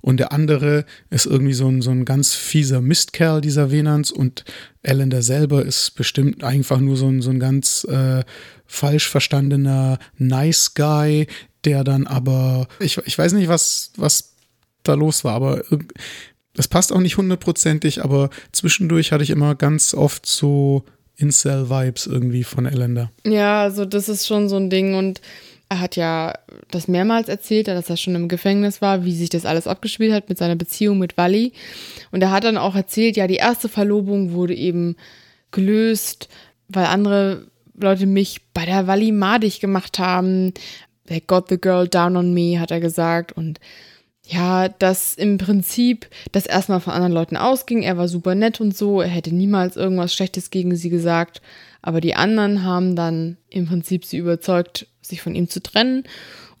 [0.00, 4.12] Und der andere ist irgendwie so ein, so ein ganz fieser Mistkerl, dieser Venans.
[4.12, 4.44] Und
[4.82, 8.22] Ellender selber ist bestimmt einfach nur so ein, so ein ganz äh,
[8.66, 11.26] falsch verstandener Nice Guy,
[11.64, 14.34] der dann aber, ich, ich weiß nicht, was, was
[14.88, 15.62] da los war, aber
[16.54, 20.84] das passt auch nicht hundertprozentig, aber zwischendurch hatte ich immer ganz oft so
[21.16, 23.10] Incel-Vibes irgendwie von Elender.
[23.24, 25.20] Ja, also das ist schon so ein Ding und
[25.68, 26.34] er hat ja
[26.70, 30.28] das mehrmals erzählt, dass er schon im Gefängnis war, wie sich das alles abgespielt hat
[30.28, 31.52] mit seiner Beziehung mit Wally.
[32.10, 34.96] Und er hat dann auch erzählt, ja, die erste Verlobung wurde eben
[35.50, 36.28] gelöst,
[36.68, 40.54] weil andere Leute mich bei der Wally madig gemacht haben.
[41.06, 43.32] They got the girl down on me, hat er gesagt.
[43.32, 43.60] Und
[44.30, 47.82] ja, dass im Prinzip das erstmal von anderen Leuten ausging.
[47.82, 49.00] Er war super nett und so.
[49.00, 51.40] Er hätte niemals irgendwas Schlechtes gegen sie gesagt.
[51.80, 56.04] Aber die anderen haben dann im Prinzip sie überzeugt, sich von ihm zu trennen.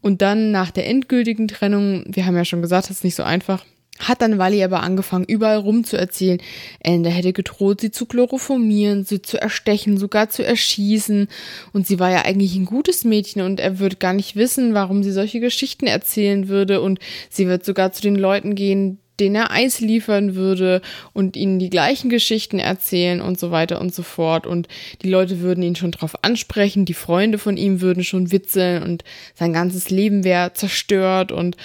[0.00, 3.22] Und dann nach der endgültigen Trennung, wir haben ja schon gesagt, das ist nicht so
[3.22, 3.62] einfach,
[3.98, 6.40] hat dann Wally aber angefangen, überall rum zu erzählen.
[6.80, 11.28] Ende hätte gedroht, sie zu chloroformieren, sie zu erstechen, sogar zu erschießen.
[11.72, 15.02] Und sie war ja eigentlich ein gutes Mädchen und er würde gar nicht wissen, warum
[15.02, 16.80] sie solche Geschichten erzählen würde.
[16.80, 20.80] Und sie wird sogar zu den Leuten gehen, denen er Eis liefern würde
[21.12, 24.46] und ihnen die gleichen Geschichten erzählen und so weiter und so fort.
[24.46, 24.68] Und
[25.02, 29.04] die Leute würden ihn schon drauf ansprechen, die Freunde von ihm würden schon witzeln und
[29.34, 31.56] sein ganzes Leben wäre zerstört und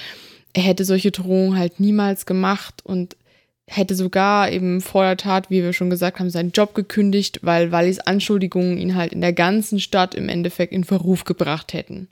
[0.54, 3.16] er hätte solche Drohungen halt niemals gemacht und
[3.66, 7.72] hätte sogar eben vor der Tat, wie wir schon gesagt haben, seinen Job gekündigt, weil
[7.72, 12.08] Wallis Anschuldigungen ihn halt in der ganzen Stadt im Endeffekt in Verruf gebracht hätten.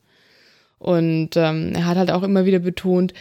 [0.80, 3.14] Und ähm, er hat halt auch immer wieder betont,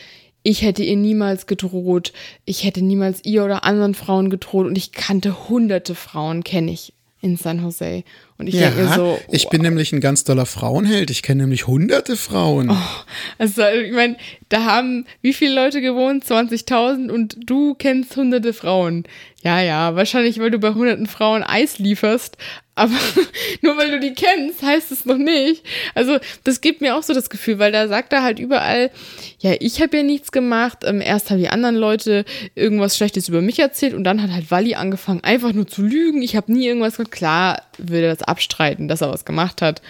[0.42, 2.14] ich hätte ihr niemals gedroht,
[2.46, 6.94] ich hätte niemals ihr oder anderen Frauen gedroht und ich kannte hunderte Frauen, kenne ich
[7.20, 8.04] in San Jose.
[8.41, 9.03] Und ich ja, denke mir so.
[9.03, 9.20] Wow.
[9.28, 11.11] Ich bin nämlich ein ganz toller Frauenheld.
[11.11, 12.70] Ich kenne nämlich hunderte Frauen.
[12.70, 13.03] Oh,
[13.36, 14.16] also, ich meine,
[14.49, 16.24] da haben wie viele Leute gewohnt?
[16.24, 19.05] 20.000 und du kennst hunderte Frauen.
[19.43, 22.38] Ja, ja, wahrscheinlich, weil du bei hunderten Frauen Eis lieferst.
[22.81, 22.95] Aber
[23.61, 25.62] nur weil du die kennst, heißt es noch nicht.
[25.95, 28.91] Also, das gibt mir auch so das Gefühl, weil da sagt er halt überall,
[29.39, 30.78] ja, ich habe ja nichts gemacht.
[30.85, 32.24] Ähm, erst haben die anderen Leute
[32.55, 36.22] irgendwas Schlechtes über mich erzählt und dann hat halt Wally angefangen, einfach nur zu lügen.
[36.22, 37.12] Ich habe nie irgendwas gemacht.
[37.12, 39.83] Klar würde das abstreiten, dass er was gemacht hat.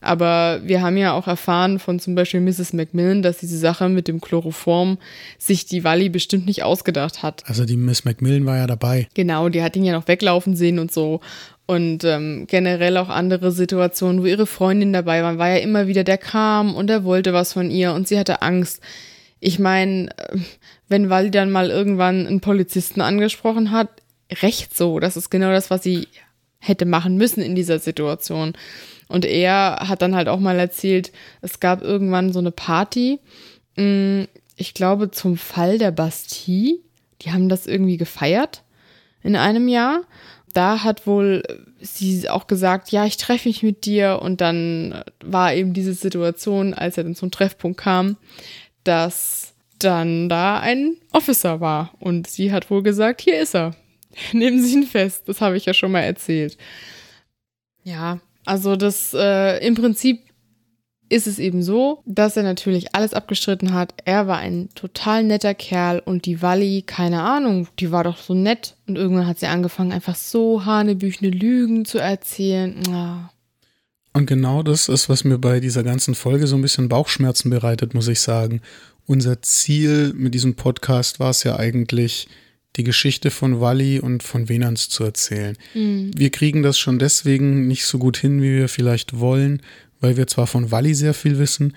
[0.00, 2.72] Aber wir haben ja auch erfahren von zum Beispiel Mrs.
[2.72, 4.98] Macmillan, dass diese Sache mit dem Chloroform
[5.38, 7.42] sich die Wally bestimmt nicht ausgedacht hat.
[7.46, 9.08] Also die Miss Macmillan war ja dabei.
[9.14, 11.20] Genau, die hat ihn ja noch weglaufen sehen und so.
[11.68, 16.02] Und ähm, generell auch andere Situationen, wo ihre Freundin dabei war, war ja immer wieder,
[16.02, 18.82] der kam und er wollte was von ihr und sie hatte Angst.
[19.38, 20.08] ich meine,
[20.88, 23.90] wenn Wally dann mal irgendwann einen Polizisten angesprochen hat,
[24.40, 24.98] recht so.
[24.98, 26.08] Das ist genau das, was sie
[26.58, 28.54] hätte machen müssen in dieser Situation.
[29.06, 31.12] Und er hat dann halt auch mal erzählt,
[31.42, 33.20] es gab irgendwann so eine Party,
[33.76, 34.22] mm,
[34.56, 36.78] ich glaube zum Fall der Bastille.
[37.20, 38.62] Die haben das irgendwie gefeiert
[39.22, 40.00] in einem Jahr.
[40.54, 41.42] Da hat wohl
[41.80, 44.20] sie auch gesagt, ja, ich treffe mich mit dir.
[44.22, 48.16] Und dann war eben diese Situation, als er dann zum Treffpunkt kam,
[48.84, 51.92] dass dann da ein Officer war.
[52.00, 53.74] Und sie hat wohl gesagt, hier ist er.
[54.32, 55.28] Nehmen Sie ihn fest.
[55.28, 56.56] Das habe ich ja schon mal erzählt.
[57.84, 60.27] Ja, also das äh, im Prinzip
[61.08, 63.94] ist es eben so, dass er natürlich alles abgestritten hat.
[64.04, 68.34] Er war ein total netter Kerl und die Wally, keine Ahnung, die war doch so
[68.34, 68.76] nett.
[68.86, 72.74] Und irgendwann hat sie angefangen, einfach so hanebüchene Lügen zu erzählen.
[72.88, 74.18] Oh.
[74.18, 77.94] Und genau das ist, was mir bei dieser ganzen Folge so ein bisschen Bauchschmerzen bereitet,
[77.94, 78.60] muss ich sagen.
[79.06, 82.28] Unser Ziel mit diesem Podcast war es ja eigentlich,
[82.76, 85.56] die Geschichte von Wally und von Venans zu erzählen.
[85.74, 86.12] Mhm.
[86.16, 89.62] Wir kriegen das schon deswegen nicht so gut hin, wie wir vielleicht wollen,
[90.00, 91.74] weil wir zwar von Wally sehr viel wissen,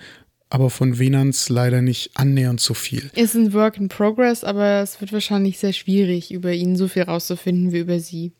[0.50, 3.10] aber von Venans leider nicht annähernd so viel.
[3.16, 7.02] Ist ein Work in Progress, aber es wird wahrscheinlich sehr schwierig, über ihn so viel
[7.02, 8.32] rauszufinden wie über sie.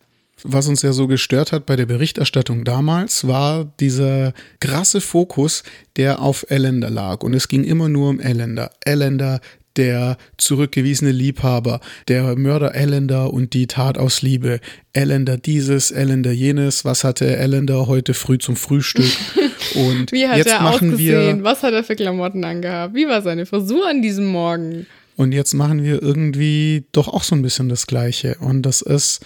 [0.44, 5.62] Was uns ja so gestört hat bei der Berichterstattung damals, war dieser krasse Fokus,
[5.96, 7.22] der auf Elender lag.
[7.22, 8.70] Und es ging immer nur um Elender.
[8.84, 9.40] Elender,
[9.76, 14.60] der zurückgewiesene Liebhaber, der Mörder Elender und die Tat aus Liebe.
[14.92, 16.84] Elender dieses, Elender jenes.
[16.84, 19.10] Was hatte Elender heute früh zum Frühstück?
[19.74, 21.38] Und Wie hat jetzt er machen ausgesehen?
[21.38, 22.94] Wir, Was hat er für Klamotten angehabt?
[22.94, 24.86] Wie war seine Frisur an diesem Morgen?
[25.16, 28.36] Und jetzt machen wir irgendwie doch auch so ein bisschen das Gleiche.
[28.40, 29.24] Und das ist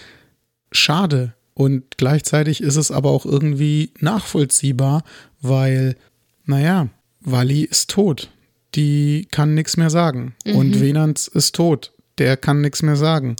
[0.71, 1.33] schade.
[1.53, 5.03] Und gleichzeitig ist es aber auch irgendwie nachvollziehbar,
[5.41, 5.95] weil,
[6.45, 6.89] naja,
[7.21, 8.29] Wally ist tot.
[8.75, 10.35] Die kann nichts mehr sagen.
[10.45, 10.55] Mhm.
[10.55, 11.93] Und Venans ist tot.
[12.17, 13.35] Der kann nichts mehr sagen.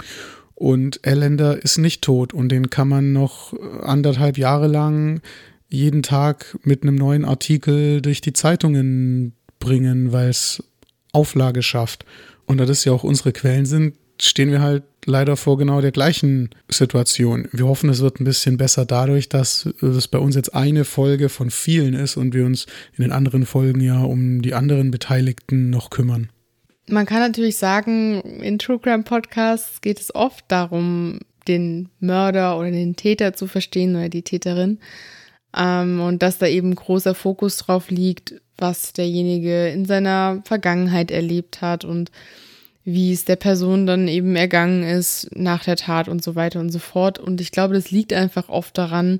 [0.56, 3.54] Und Elender ist nicht tot und den kann man noch
[3.84, 5.22] anderthalb Jahre lang
[5.70, 10.64] jeden Tag mit einem neuen Artikel durch die Zeitungen bringen, weil es
[11.12, 12.06] Auflage schafft.
[12.46, 15.92] Und da das ja auch unsere Quellen sind, stehen wir halt leider vor genau der
[15.92, 17.48] gleichen Situation.
[17.52, 21.30] Wir hoffen, es wird ein bisschen besser dadurch, dass es bei uns jetzt eine Folge
[21.30, 22.66] von vielen ist und wir uns
[22.98, 26.30] in den anderen Folgen ja um die anderen Beteiligten noch kümmern.
[26.90, 32.72] Man kann natürlich sagen, in True Crime Podcasts geht es oft darum, den Mörder oder
[32.72, 34.80] den Täter zu verstehen oder die Täterin.
[35.56, 41.62] Ähm, und dass da eben großer Fokus drauf liegt, was derjenige in seiner Vergangenheit erlebt
[41.62, 42.12] hat und
[42.90, 46.72] wie es der Person dann eben ergangen ist nach der Tat und so weiter und
[46.72, 47.20] so fort.
[47.20, 49.20] Und ich glaube, das liegt einfach oft daran,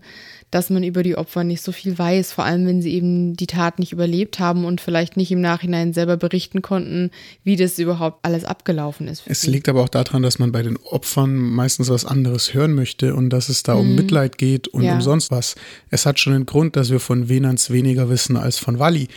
[0.52, 3.46] dass man über die Opfer nicht so viel weiß, vor allem wenn sie eben die
[3.46, 7.12] Tat nicht überlebt haben und vielleicht nicht im Nachhinein selber berichten konnten,
[7.44, 9.24] wie das überhaupt alles abgelaufen ist.
[9.26, 9.52] Es sie.
[9.52, 13.32] liegt aber auch daran, dass man bei den Opfern meistens was anderes hören möchte und
[13.32, 13.82] dass es da mhm.
[13.82, 14.94] um Mitleid geht und ja.
[14.94, 15.56] um sonst was.
[15.90, 19.10] Es hat schon einen Grund, dass wir von Venans weniger wissen als von Walli.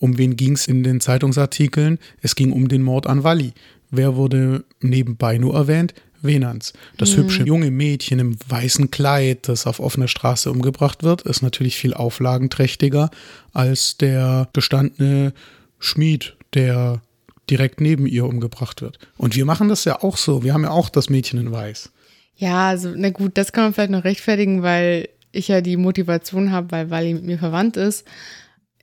[0.00, 1.98] Um wen ging es in den Zeitungsartikeln?
[2.20, 3.52] Es ging um den Mord an Walli.
[3.96, 5.94] Wer wurde nebenbei nur erwähnt?
[6.24, 6.72] Venans.
[6.96, 7.22] Das mhm.
[7.22, 11.94] hübsche junge Mädchen im weißen Kleid, das auf offener Straße umgebracht wird, ist natürlich viel
[11.94, 13.10] auflagenträchtiger
[13.52, 15.34] als der gestandene
[15.78, 17.02] Schmied, der
[17.50, 18.98] direkt neben ihr umgebracht wird.
[19.18, 20.42] Und wir machen das ja auch so.
[20.42, 21.90] Wir haben ja auch das Mädchen in Weiß.
[22.36, 26.52] Ja, also, na gut, das kann man vielleicht noch rechtfertigen, weil ich ja die Motivation
[26.52, 28.04] habe, weil Wally mit mir verwandt ist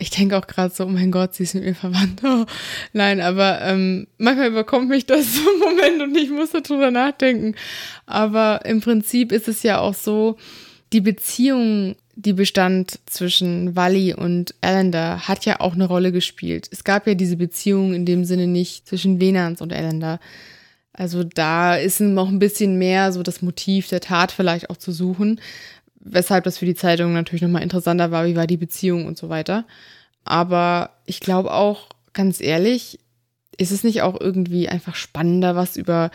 [0.02, 2.22] ich denke auch gerade so, oh mein Gott, sie ist mit mir verwandt.
[2.32, 2.46] Oh,
[2.94, 7.56] nein, aber ähm, manchmal überkommt mich das so im Moment und ich muss darüber nachdenken.
[8.08, 10.38] Aber im Prinzip ist es ja auch so,
[10.92, 16.68] die Beziehung, die bestand zwischen Wally und Allender, hat ja auch eine Rolle gespielt.
[16.72, 20.20] Es gab ja diese Beziehung in dem Sinne nicht zwischen Venans und Allender.
[20.94, 24.92] Also da ist noch ein bisschen mehr so das Motiv der Tat vielleicht auch zu
[24.92, 25.40] suchen
[26.04, 29.30] weshalb das für die Zeitung natürlich nochmal interessanter war, wie war die Beziehung und so
[29.30, 29.66] weiter.
[30.24, 33.00] Aber ich glaube auch, ganz ehrlich,
[33.58, 36.12] ist es nicht auch irgendwie einfach spannender, was über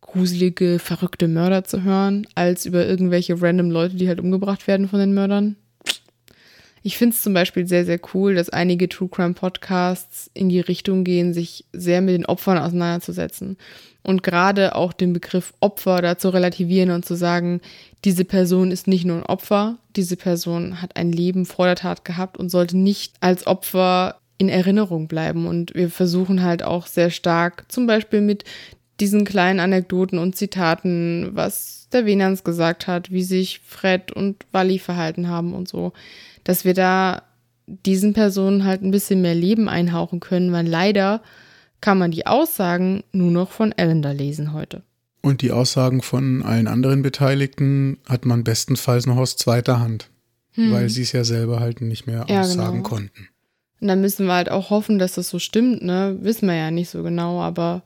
[0.00, 5.00] gruselige, verrückte Mörder zu hören, als über irgendwelche random Leute, die halt umgebracht werden von
[5.00, 5.56] den Mördern?
[6.82, 10.60] Ich finde es zum Beispiel sehr, sehr cool, dass einige True Crime Podcasts in die
[10.60, 13.56] Richtung gehen, sich sehr mit den Opfern auseinanderzusetzen.
[14.04, 17.60] Und gerade auch den Begriff Opfer da zu relativieren und zu sagen,
[18.04, 22.04] diese Person ist nicht nur ein Opfer, diese Person hat ein Leben vor der Tat
[22.04, 25.46] gehabt und sollte nicht als Opfer in Erinnerung bleiben.
[25.46, 28.44] Und wir versuchen halt auch sehr stark, zum Beispiel mit
[29.00, 34.78] diesen kleinen Anekdoten und Zitaten, was der Venans gesagt hat, wie sich Fred und Wally
[34.78, 35.92] verhalten haben und so,
[36.44, 37.22] dass wir da
[37.66, 41.22] diesen Personen halt ein bisschen mehr Leben einhauchen können, weil leider
[41.84, 44.82] kann man die Aussagen nur noch von Ellender lesen heute.
[45.20, 50.08] Und die Aussagen von allen anderen Beteiligten hat man bestenfalls noch aus zweiter Hand,
[50.52, 50.72] hm.
[50.72, 52.88] weil sie es ja selber halt nicht mehr ja, aussagen genau.
[52.88, 53.28] konnten.
[53.82, 56.16] Und dann müssen wir halt auch hoffen, dass das so stimmt, ne?
[56.22, 57.82] Wissen wir ja nicht so genau, aber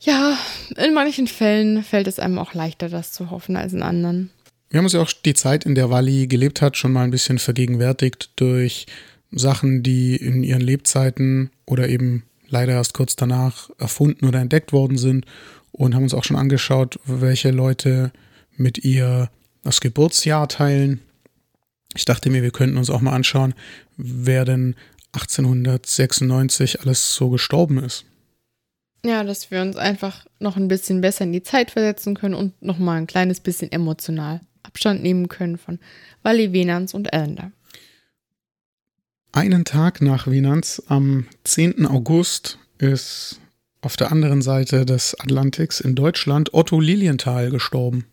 [0.00, 0.36] ja,
[0.76, 4.30] in manchen Fällen fällt es einem auch leichter, das zu hoffen als in anderen.
[4.70, 7.12] Wir haben uns ja auch die Zeit, in der Wally gelebt hat, schon mal ein
[7.12, 8.86] bisschen vergegenwärtigt durch
[9.30, 12.24] Sachen, die in ihren Lebzeiten oder eben
[12.54, 15.26] leider erst kurz danach erfunden oder entdeckt worden sind
[15.72, 18.12] und haben uns auch schon angeschaut, welche Leute
[18.56, 19.28] mit ihr
[19.64, 21.00] das Geburtsjahr teilen.
[21.94, 23.54] Ich dachte mir, wir könnten uns auch mal anschauen,
[23.96, 24.76] wer denn
[25.12, 28.04] 1896 alles so gestorben ist.
[29.04, 32.60] Ja, dass wir uns einfach noch ein bisschen besser in die Zeit versetzen können und
[32.62, 35.78] noch mal ein kleines bisschen emotional Abstand nehmen können von
[36.22, 37.52] Wally Venans und Ellender.
[39.34, 41.86] Einen Tag nach Venans, am 10.
[41.86, 43.40] August, ist
[43.80, 48.04] auf der anderen Seite des Atlantiks in Deutschland Otto Lilienthal gestorben.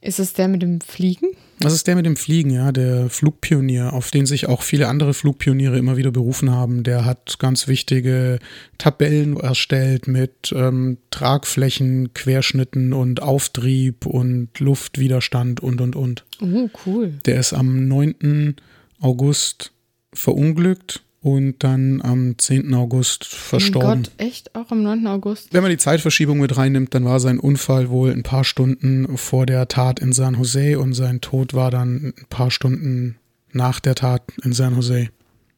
[0.00, 1.30] Ist es der mit dem Fliegen?
[1.58, 5.14] Das ist der mit dem Fliegen, ja, der Flugpionier, auf den sich auch viele andere
[5.14, 6.84] Flugpioniere immer wieder berufen haben.
[6.84, 8.38] Der hat ganz wichtige
[8.78, 16.24] Tabellen erstellt mit ähm, Tragflächen, Querschnitten und Auftrieb und Luftwiderstand und und und.
[16.40, 17.14] Oh, cool.
[17.26, 18.54] Der ist am 9.
[19.00, 19.72] August
[20.14, 22.74] verunglückt und dann am 10.
[22.74, 23.88] August verstorben.
[23.88, 24.54] Oh Gott, echt?
[24.54, 25.06] Auch am 9.
[25.06, 25.52] August?
[25.52, 29.46] Wenn man die Zeitverschiebung mit reinnimmt, dann war sein Unfall wohl ein paar Stunden vor
[29.46, 33.16] der Tat in San Jose und sein Tod war dann ein paar Stunden
[33.52, 35.10] nach der Tat in San Jose.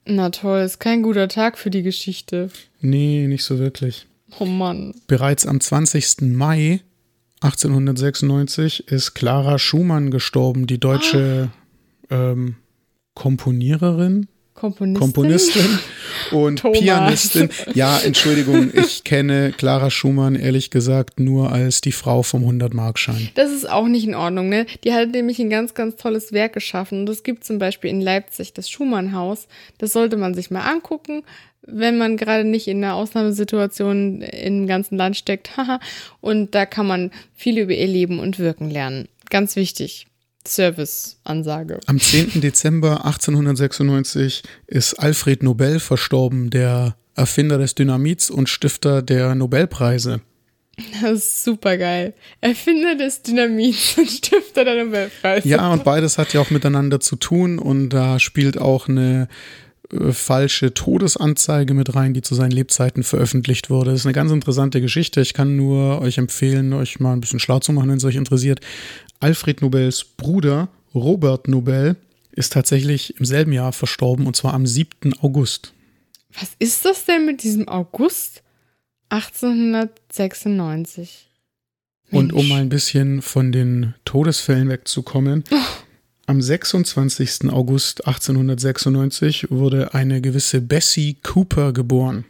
[0.07, 2.50] Na toll, ist kein guter Tag für die Geschichte.
[2.80, 4.07] Nee, nicht so wirklich.
[4.38, 4.94] Oh Mann.
[5.07, 6.22] Bereits am 20.
[6.32, 6.80] Mai
[7.40, 11.50] 1896 ist Clara Schumann gestorben, die deutsche
[12.11, 12.14] oh.
[12.14, 12.57] ähm,
[13.14, 14.28] Komponiererin,
[14.64, 15.78] Komponistin, Komponistin
[16.30, 16.80] und Thomas.
[16.80, 17.48] Pianistin.
[17.74, 23.28] Ja, Entschuldigung, ich kenne Clara Schumann ehrlich gesagt nur als die Frau vom 100-Markschein.
[23.34, 24.64] Das ist auch nicht in Ordnung, ne?
[24.82, 27.00] Die hat nämlich ein ganz, ganz tolles Werk geschaffen.
[27.00, 29.48] Und es gibt zum Beispiel in Leipzig das Schumann-Haus.
[29.76, 31.24] Das sollte man sich mal angucken,
[31.66, 35.58] wenn man gerade nicht in einer Ausnahmesituation im ganzen Land steckt.
[35.58, 35.78] Haha.
[36.22, 39.08] und da kann man viel über ihr Leben und Wirken lernen.
[39.28, 40.06] Ganz wichtig.
[40.47, 41.80] Service-Ansage.
[41.86, 42.40] Am 10.
[42.40, 50.20] Dezember 1896 ist Alfred Nobel verstorben, der Erfinder des Dynamits und Stifter der Nobelpreise.
[51.01, 52.14] Das ist super geil.
[52.40, 55.49] Erfinder des Dynamits und Stifter der Nobelpreise.
[55.49, 59.28] Ja, und beides hat ja auch miteinander zu tun und da spielt auch eine
[59.92, 63.90] äh, falsche Todesanzeige mit rein, die zu seinen Lebzeiten veröffentlicht wurde.
[63.90, 65.20] Das ist eine ganz interessante Geschichte.
[65.20, 68.16] Ich kann nur euch empfehlen, euch mal ein bisschen schlau zu machen, wenn es euch
[68.16, 68.61] interessiert.
[69.20, 71.96] Alfred Nobels Bruder Robert Nobel
[72.32, 75.14] ist tatsächlich im selben Jahr verstorben und zwar am 7.
[75.20, 75.72] August.
[76.38, 78.42] Was ist das denn mit diesem August
[79.08, 81.28] 1896?
[82.10, 82.22] Mensch.
[82.22, 85.56] Und um mal ein bisschen von den Todesfällen wegzukommen, oh.
[86.26, 87.50] am 26.
[87.50, 92.24] August 1896 wurde eine gewisse Bessie Cooper geboren.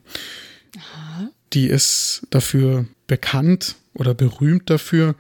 [0.76, 1.30] Aha.
[1.55, 5.14] Die ist dafür bekannt oder berühmt dafür,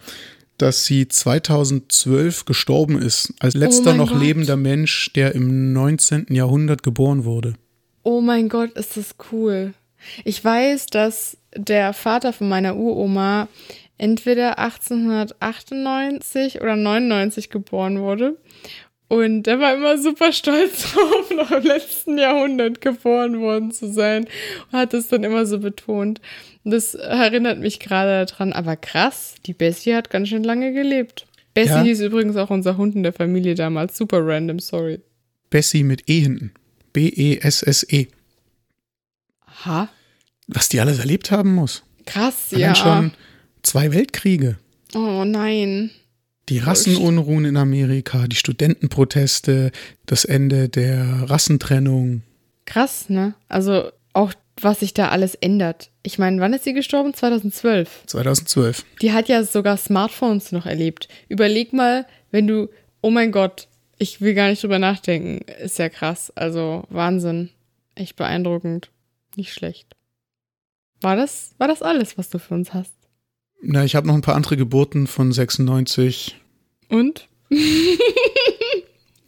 [0.58, 4.20] dass sie 2012 gestorben ist, als letzter oh noch Gott.
[4.20, 6.26] lebender Mensch, der im 19.
[6.30, 7.54] Jahrhundert geboren wurde.
[8.02, 9.72] Oh mein Gott, ist das cool.
[10.24, 13.48] Ich weiß, dass der Vater von meiner Uroma
[13.96, 18.36] entweder 1898 oder 99 geboren wurde.
[19.08, 24.26] Und er war immer super stolz darauf, noch im letzten Jahrhundert geboren worden zu sein.
[24.72, 26.20] Und hat es dann immer so betont.
[26.64, 31.26] Das erinnert mich gerade daran, aber krass, die Bessie hat ganz schön lange gelebt.
[31.52, 31.82] Bessie ja.
[31.82, 33.96] hieß übrigens auch unser Hund in der Familie damals.
[33.96, 35.00] Super random, sorry.
[35.50, 36.52] Bessie mit E hinten.
[36.92, 38.02] B-E-S-S-E.
[38.02, 38.08] -E.
[39.46, 39.88] Aha.
[40.48, 41.84] Was die alles erlebt haben muss.
[42.06, 42.74] Krass, Allein ja.
[42.74, 43.12] schon
[43.62, 44.58] zwei Weltkriege.
[44.94, 45.90] Oh nein.
[46.48, 49.70] Die Rassenunruhen in Amerika, die Studentenproteste,
[50.06, 52.22] das Ende der Rassentrennung.
[52.66, 53.34] Krass, ne?
[53.48, 55.90] Also auch was sich da alles ändert.
[56.02, 57.12] Ich meine, wann ist sie gestorben?
[57.12, 58.04] 2012.
[58.06, 58.84] 2012.
[59.02, 61.08] Die hat ja sogar Smartphones noch erlebt.
[61.28, 62.68] Überleg mal, wenn du,
[63.00, 63.68] oh mein Gott,
[63.98, 65.44] ich will gar nicht drüber nachdenken.
[65.60, 66.32] Ist ja krass.
[66.36, 67.50] Also Wahnsinn.
[67.94, 68.90] Echt beeindruckend.
[69.36, 69.96] Nicht schlecht.
[71.00, 72.94] War das, war das alles, was du für uns hast?
[73.66, 76.36] Na, ich habe noch ein paar andere Geburten von 96.
[76.88, 77.28] Und?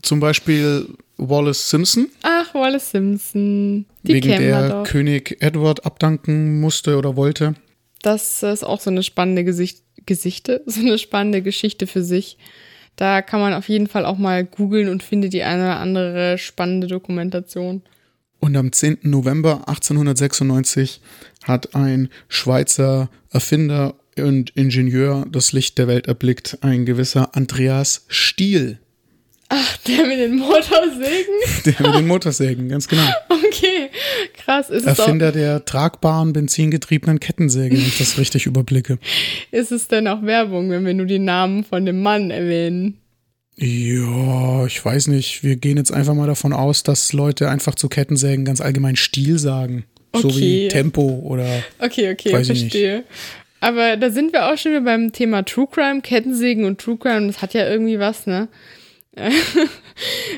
[0.03, 0.87] Zum Beispiel
[1.17, 2.09] Wallace Simpson.
[2.23, 3.87] Ach, Wallace Simpson.
[4.03, 7.55] Die wegen der König Edward abdanken musste oder wollte.
[8.03, 12.39] Das ist auch so eine spannende Gesicht Gesichte, so eine spannende Geschichte für sich.
[12.95, 16.39] Da kann man auf jeden Fall auch mal googeln und findet die eine oder andere
[16.39, 17.83] spannende Dokumentation.
[18.39, 18.99] Und am 10.
[19.03, 21.01] November 1896
[21.45, 28.79] hat ein Schweizer Erfinder und Ingenieur das Licht der Welt erblickt, ein gewisser Andreas Stiel.
[29.49, 31.35] Ach, der mit den Motorsägen?
[31.65, 33.07] Der mit den Motorsägen, ganz genau.
[33.29, 33.91] Okay,
[34.35, 34.71] krass.
[34.71, 38.99] Ist Erfinder der tragbaren, benzingetriebenen Kettensäge, wenn ich das richtig überblicke.
[39.53, 42.99] Ist es denn auch Werbung, wenn wir nur die Namen von dem Mann erwähnen?
[43.55, 45.45] Ja, ich weiß nicht.
[45.45, 49.39] Wir gehen jetzt einfach mal davon aus, dass Leute einfach zu Kettensägen ganz allgemein Stil
[49.39, 49.85] sagen.
[50.13, 50.29] Okay.
[50.29, 51.63] So wie Tempo oder.
[51.79, 53.05] Okay, okay, weiß verstehe.
[53.67, 57.27] Aber da sind wir auch schon wieder beim Thema True Crime, Kettensägen und True Crime.
[57.27, 58.47] Das hat ja irgendwie was, ne?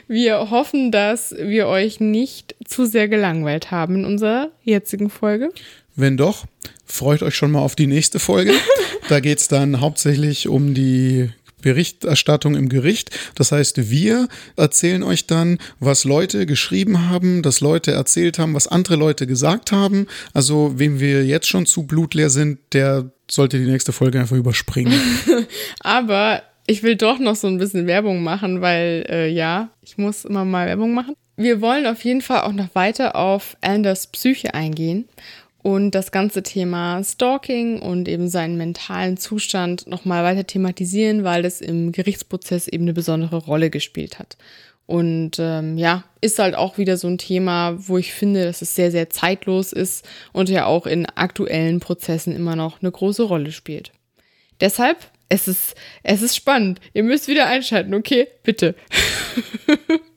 [0.09, 5.51] wir hoffen, dass wir euch nicht zu sehr gelangweilt haben in unserer jetzigen Folge.
[5.95, 6.47] Wenn doch,
[6.87, 8.55] freut euch schon mal auf die nächste Folge.
[9.11, 11.29] da geht es dann hauptsächlich um die
[11.63, 13.11] Berichterstattung im Gericht.
[13.35, 18.67] Das heißt, wir erzählen euch dann, was Leute geschrieben haben, dass Leute erzählt haben, was
[18.67, 20.07] andere Leute gesagt haben.
[20.33, 25.01] Also, wem wir jetzt schon zu blutleer sind, der sollte die nächste Folge einfach überspringen.
[25.81, 30.25] Aber ich will doch noch so ein bisschen Werbung machen, weil äh, ja, ich muss
[30.25, 31.15] immer mal Werbung machen.
[31.37, 35.09] Wir wollen auf jeden Fall auch noch weiter auf Anders Psyche eingehen
[35.69, 41.61] und das ganze Thema Stalking und eben seinen mentalen Zustand nochmal weiter thematisieren, weil das
[41.61, 44.39] im Gerichtsprozess eben eine besondere Rolle gespielt hat.
[44.87, 48.75] Und ähm, ja, ist halt auch wieder so ein Thema, wo ich finde, dass es
[48.75, 53.53] sehr, sehr zeitlos ist und ja auch in aktuellen Prozessen immer noch eine große Rolle
[53.53, 53.93] spielt.
[54.63, 54.97] Deshalb
[55.29, 56.81] es ist, es ist spannend.
[56.95, 58.29] Ihr müsst wieder einschalten, okay?
[58.43, 58.75] Bitte.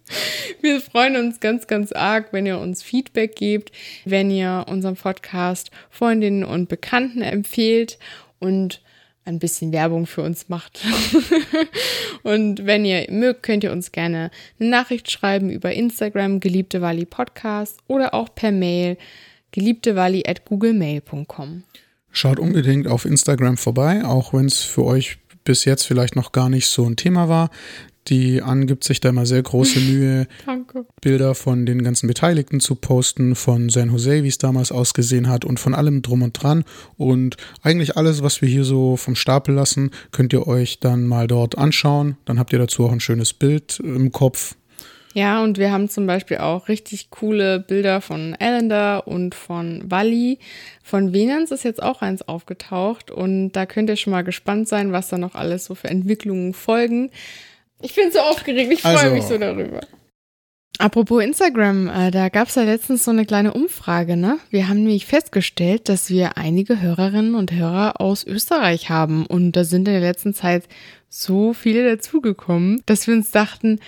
[0.61, 3.71] Wir freuen uns ganz, ganz arg, wenn ihr uns Feedback gebt,
[4.05, 7.97] wenn ihr unseren Podcast Freundinnen und Bekannten empfehlt
[8.39, 8.81] und
[9.25, 10.81] ein bisschen Werbung für uns macht.
[12.23, 17.05] und wenn ihr mögt, könnt ihr uns gerne eine Nachricht schreiben über Instagram, geliebte Wally
[17.05, 18.97] Podcast oder auch per Mail
[19.51, 21.63] geliebtewally at googlemail.com.
[22.11, 26.49] Schaut unbedingt auf Instagram vorbei, auch wenn es für euch bis jetzt vielleicht noch gar
[26.49, 27.49] nicht so ein Thema war.
[28.07, 30.27] Die Ann gibt sich da immer sehr große Mühe,
[31.01, 35.45] Bilder von den ganzen Beteiligten zu posten, von San Jose, wie es damals ausgesehen hat
[35.45, 36.63] und von allem drum und dran.
[36.97, 41.27] Und eigentlich alles, was wir hier so vom Stapel lassen, könnt ihr euch dann mal
[41.27, 42.17] dort anschauen.
[42.25, 44.55] Dann habt ihr dazu auch ein schönes Bild im Kopf,
[45.13, 50.39] ja, und wir haben zum Beispiel auch richtig coole Bilder von Allender und von Wally.
[50.83, 54.93] Von Venans ist jetzt auch eins aufgetaucht und da könnt ihr schon mal gespannt sein,
[54.93, 57.11] was da noch alles so für Entwicklungen folgen.
[57.81, 59.15] Ich bin so aufgeregt, ich freue also.
[59.15, 59.81] mich so darüber.
[60.77, 64.39] Apropos Instagram, äh, da gab es ja letztens so eine kleine Umfrage, ne?
[64.49, 69.63] Wir haben nämlich festgestellt, dass wir einige Hörerinnen und Hörer aus Österreich haben und da
[69.63, 70.63] sind in der letzten Zeit
[71.07, 73.79] so viele dazugekommen, dass wir uns dachten,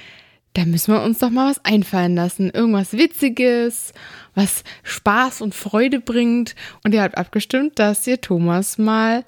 [0.54, 2.52] da müssen wir uns doch mal was einfallen lassen.
[2.52, 3.94] Irgendwas Witziges,
[4.36, 6.54] was Spaß und Freude bringt.
[6.84, 9.26] Und ihr habt abgestimmt, dass ihr Thomas mal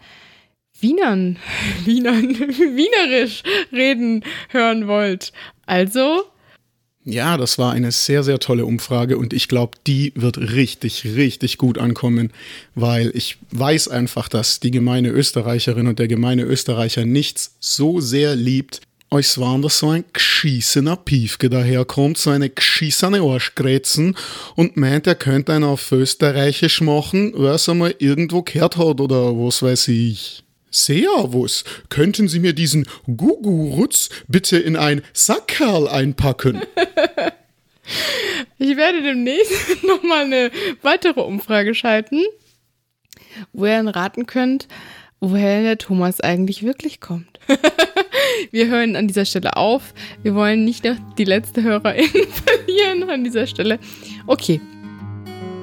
[0.79, 1.37] Wienern,
[1.85, 5.31] Wienern, Wienerisch reden hören wollt.
[5.65, 6.23] Also.
[7.07, 11.59] Ja, das war eine sehr, sehr tolle Umfrage und ich glaube, die wird richtig, richtig
[11.59, 12.33] gut ankommen,
[12.73, 18.35] weil ich weiß einfach, dass die gemeine Österreicherin und der gemeine Österreicher nichts so sehr
[18.35, 18.81] liebt
[19.11, 24.15] als wenn da so ein geschissener Piefke daherkommt, so eine geschissene Arschgrätzen
[24.55, 29.31] und meint, er könnte einen auf Österreichisch machen, weil er einmal irgendwo gehört hat oder
[29.37, 30.44] was weiß ich.
[30.75, 36.63] Servus, könnten Sie mir diesen Gugu-Rutz bitte in ein Sackerl einpacken?
[38.57, 42.21] ich werde demnächst nochmal eine weitere Umfrage schalten,
[43.53, 44.67] wo ihr dann raten könnt,
[45.21, 47.39] woher der Thomas eigentlich wirklich kommt.
[48.51, 49.93] wir hören an dieser Stelle auf.
[50.23, 53.79] Wir wollen nicht noch die letzte Hörerin verlieren an dieser Stelle.
[54.27, 54.59] Okay.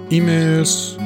[0.09, 0.97] E-Mails,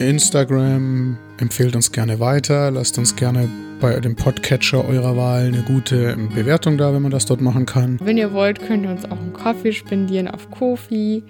[0.00, 2.70] Instagram, empfehlt uns gerne weiter.
[2.70, 7.26] Lasst uns gerne bei dem Podcatcher eurer Wahl eine gute Bewertung da, wenn man das
[7.26, 7.98] dort machen kann.
[8.02, 11.22] Wenn ihr wollt, könnt ihr uns auch einen Kaffee spendieren auf Kofi.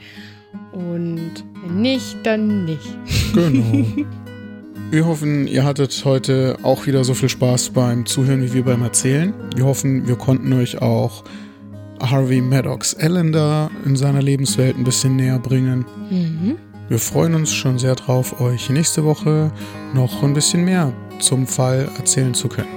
[0.71, 2.97] Und wenn nicht, dann nicht.
[3.35, 3.87] Genau.
[4.91, 8.83] Wir hoffen, ihr hattet heute auch wieder so viel Spaß beim Zuhören wie wir beim
[8.83, 9.35] Erzählen.
[9.57, 11.25] Wir hoffen, wir konnten euch auch
[12.01, 15.85] Harvey Maddox Allender in seiner Lebenswelt ein bisschen näher bringen.
[16.11, 16.59] Mhm.
[16.89, 19.51] Wir freuen uns schon sehr drauf, euch nächste Woche
[19.95, 22.69] noch ein bisschen mehr zum Fall erzählen zu können.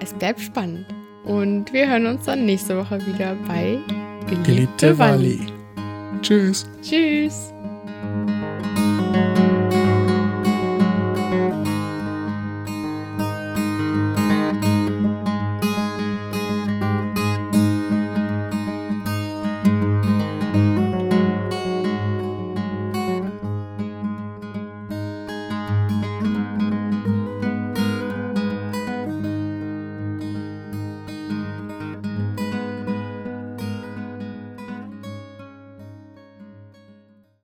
[0.00, 0.86] Es bleibt spannend.
[1.24, 3.78] Und wir hören uns dann nächste Woche wieder bei
[4.26, 5.40] Geliebte, Geliebte Wally.
[6.22, 6.66] Tschüss.
[6.82, 7.52] Tschüss.